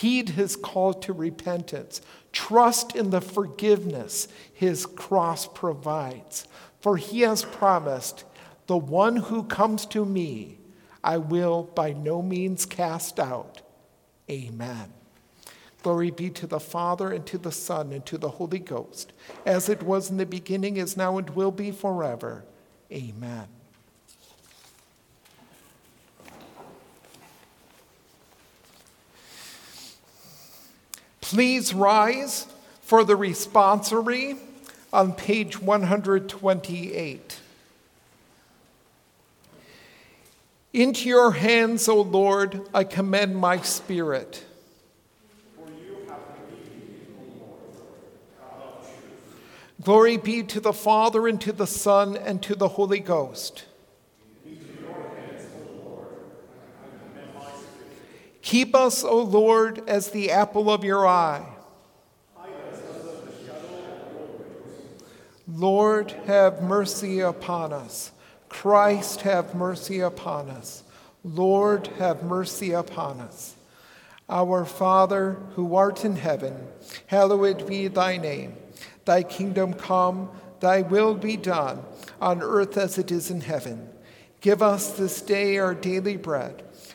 Heed 0.00 0.30
his 0.30 0.56
call 0.56 0.92
to 0.94 1.12
repentance. 1.12 2.00
Trust 2.32 2.96
in 2.96 3.10
the 3.10 3.20
forgiveness 3.20 4.26
his 4.52 4.86
cross 4.86 5.46
provides. 5.46 6.48
For 6.80 6.96
he 6.96 7.20
has 7.20 7.44
promised, 7.44 8.24
The 8.66 8.76
one 8.76 9.14
who 9.14 9.44
comes 9.44 9.86
to 9.86 10.04
me, 10.04 10.58
I 11.04 11.18
will 11.18 11.62
by 11.62 11.92
no 11.92 12.22
means 12.22 12.66
cast 12.66 13.20
out. 13.20 13.62
Amen. 14.28 14.92
Glory 15.84 16.10
be 16.10 16.28
to 16.28 16.48
the 16.48 16.58
Father, 16.58 17.12
and 17.12 17.24
to 17.26 17.38
the 17.38 17.52
Son, 17.52 17.92
and 17.92 18.04
to 18.06 18.18
the 18.18 18.30
Holy 18.30 18.58
Ghost, 18.58 19.12
as 19.46 19.68
it 19.68 19.84
was 19.84 20.10
in 20.10 20.16
the 20.16 20.26
beginning, 20.26 20.76
is 20.76 20.96
now, 20.96 21.18
and 21.18 21.30
will 21.30 21.52
be 21.52 21.70
forever. 21.70 22.44
Amen. 22.90 23.46
Please 31.24 31.72
rise 31.72 32.46
for 32.82 33.02
the 33.02 33.14
responsory 33.14 34.36
on 34.92 35.14
page 35.14 35.58
128. 35.58 37.40
Into 40.74 41.08
your 41.08 41.30
hands, 41.30 41.88
O 41.88 42.02
Lord, 42.02 42.68
I 42.74 42.84
commend 42.84 43.36
my 43.36 43.56
spirit. 43.62 44.44
Glory 49.80 50.18
be 50.18 50.42
to 50.42 50.60
the 50.60 50.74
Father, 50.74 51.26
and 51.26 51.40
to 51.40 51.52
the 51.52 51.66
Son, 51.66 52.18
and 52.18 52.42
to 52.42 52.54
the 52.54 52.68
Holy 52.68 53.00
Ghost. 53.00 53.64
Keep 58.44 58.74
us, 58.74 59.02
O 59.02 59.22
Lord, 59.22 59.82
as 59.88 60.10
the 60.10 60.30
apple 60.30 60.70
of 60.70 60.84
your 60.84 61.06
eye. 61.06 61.46
Lord, 65.48 66.10
have 66.26 66.62
mercy 66.62 67.20
upon 67.20 67.72
us. 67.72 68.12
Christ, 68.50 69.22
have 69.22 69.54
mercy 69.54 70.00
upon 70.00 70.50
us. 70.50 70.82
Lord, 71.24 71.86
have 71.98 72.22
mercy 72.22 72.72
upon 72.72 73.20
us. 73.20 73.54
Our 74.28 74.66
Father, 74.66 75.38
who 75.54 75.74
art 75.74 76.04
in 76.04 76.16
heaven, 76.16 76.54
hallowed 77.06 77.66
be 77.66 77.88
thy 77.88 78.18
name. 78.18 78.56
Thy 79.06 79.22
kingdom 79.22 79.72
come, 79.72 80.28
thy 80.60 80.82
will 80.82 81.14
be 81.14 81.38
done, 81.38 81.82
on 82.20 82.42
earth 82.42 82.76
as 82.76 82.98
it 82.98 83.10
is 83.10 83.30
in 83.30 83.40
heaven. 83.40 83.88
Give 84.42 84.60
us 84.60 84.90
this 84.90 85.22
day 85.22 85.56
our 85.56 85.74
daily 85.74 86.18
bread, 86.18 86.62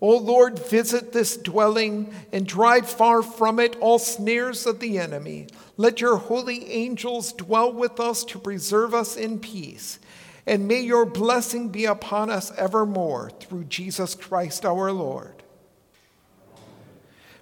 O 0.00 0.16
Lord, 0.16 0.58
visit 0.58 1.12
this 1.12 1.36
dwelling 1.36 2.14
and 2.32 2.46
drive 2.46 2.88
far 2.88 3.22
from 3.22 3.60
it 3.60 3.76
all 3.80 3.98
snares 3.98 4.66
of 4.66 4.80
the 4.80 4.98
enemy. 4.98 5.46
Let 5.76 6.00
your 6.00 6.16
holy 6.16 6.70
angels 6.70 7.32
dwell 7.32 7.72
with 7.72 8.00
us 8.00 8.24
to 8.24 8.38
preserve 8.38 8.94
us 8.94 9.16
in 9.16 9.40
peace. 9.40 9.98
And 10.46 10.66
may 10.66 10.80
your 10.80 11.04
blessing 11.04 11.68
be 11.68 11.84
upon 11.84 12.30
us 12.30 12.50
evermore 12.56 13.30
through 13.40 13.64
Jesus 13.64 14.14
Christ 14.14 14.64
our 14.64 14.90
Lord. 14.90 15.42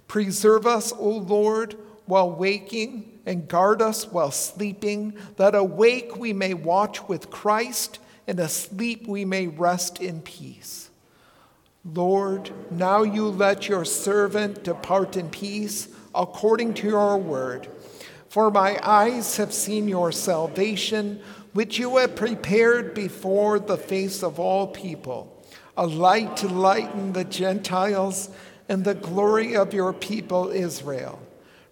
Preserve 0.09 0.67
us, 0.67 0.91
O 0.91 1.09
Lord, 1.09 1.77
while 2.05 2.31
waking, 2.31 3.19
and 3.25 3.47
guard 3.47 3.81
us 3.81 4.11
while 4.11 4.31
sleeping, 4.31 5.13
that 5.37 5.55
awake 5.55 6.17
we 6.17 6.33
may 6.33 6.53
watch 6.53 7.07
with 7.07 7.29
Christ, 7.29 7.99
and 8.27 8.39
asleep 8.39 9.07
we 9.07 9.23
may 9.23 9.47
rest 9.47 10.01
in 10.01 10.21
peace. 10.21 10.88
Lord, 11.85 12.51
now 12.71 13.03
you 13.03 13.27
let 13.27 13.69
your 13.69 13.85
servant 13.85 14.63
depart 14.63 15.15
in 15.15 15.29
peace 15.29 15.87
according 16.13 16.73
to 16.75 16.87
your 16.87 17.17
word. 17.17 17.69
For 18.27 18.51
my 18.51 18.77
eyes 18.83 19.37
have 19.37 19.53
seen 19.53 19.87
your 19.87 20.11
salvation, 20.11 21.21
which 21.53 21.79
you 21.79 21.97
have 21.97 22.15
prepared 22.15 22.93
before 22.93 23.59
the 23.59 23.77
face 23.77 24.23
of 24.23 24.39
all 24.39 24.67
people, 24.67 25.41
a 25.77 25.87
light 25.87 26.37
to 26.37 26.47
lighten 26.47 27.13
the 27.13 27.23
Gentiles 27.23 28.29
and 28.67 28.83
the 28.83 28.93
glory 28.93 29.55
of 29.55 29.73
your 29.73 29.93
people 29.93 30.49
Israel. 30.51 31.19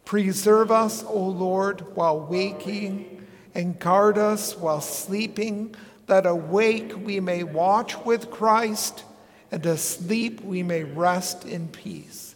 Preserve 0.06 0.72
us, 0.72 1.04
O 1.04 1.20
Lord, 1.20 1.96
while 1.96 2.20
waking, 2.22 3.28
and 3.54 3.78
guard 3.78 4.18
us 4.18 4.56
while 4.58 4.82
sleeping, 4.82 5.76
that 6.08 6.26
awake 6.26 6.94
we 7.06 7.20
may 7.20 7.44
watch 7.44 7.98
with 8.06 8.32
Christ 8.32 9.04
and 9.52 9.66
asleep 9.66 10.42
we 10.42 10.64
may 10.64 10.84
rest 10.84 11.46
in 11.46 11.68
peace. 11.70 12.36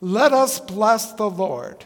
Let 0.00 0.32
us 0.32 0.60
bless 0.60 1.12
the 1.12 1.28
Lord. 1.28 1.84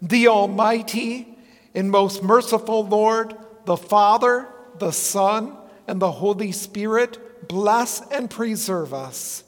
The 0.00 0.28
Almighty 0.28 1.36
and 1.74 1.90
most 1.90 2.22
merciful 2.22 2.86
Lord, 2.86 3.34
the 3.64 3.76
Father, 3.76 4.48
the 4.78 4.92
Son, 4.92 5.56
and 5.86 6.00
the 6.00 6.12
Holy 6.12 6.52
Spirit, 6.52 7.48
bless 7.48 8.00
and 8.10 8.30
preserve 8.30 8.94
us. 8.94 9.42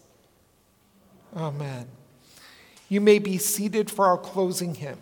Amen. 1.37 1.87
You 2.89 3.01
may 3.01 3.21
be 3.21 3.39
seated 3.39 3.91
for 3.91 4.07
our 4.07 4.19
closing 4.19 4.75
hymn. 4.75 4.99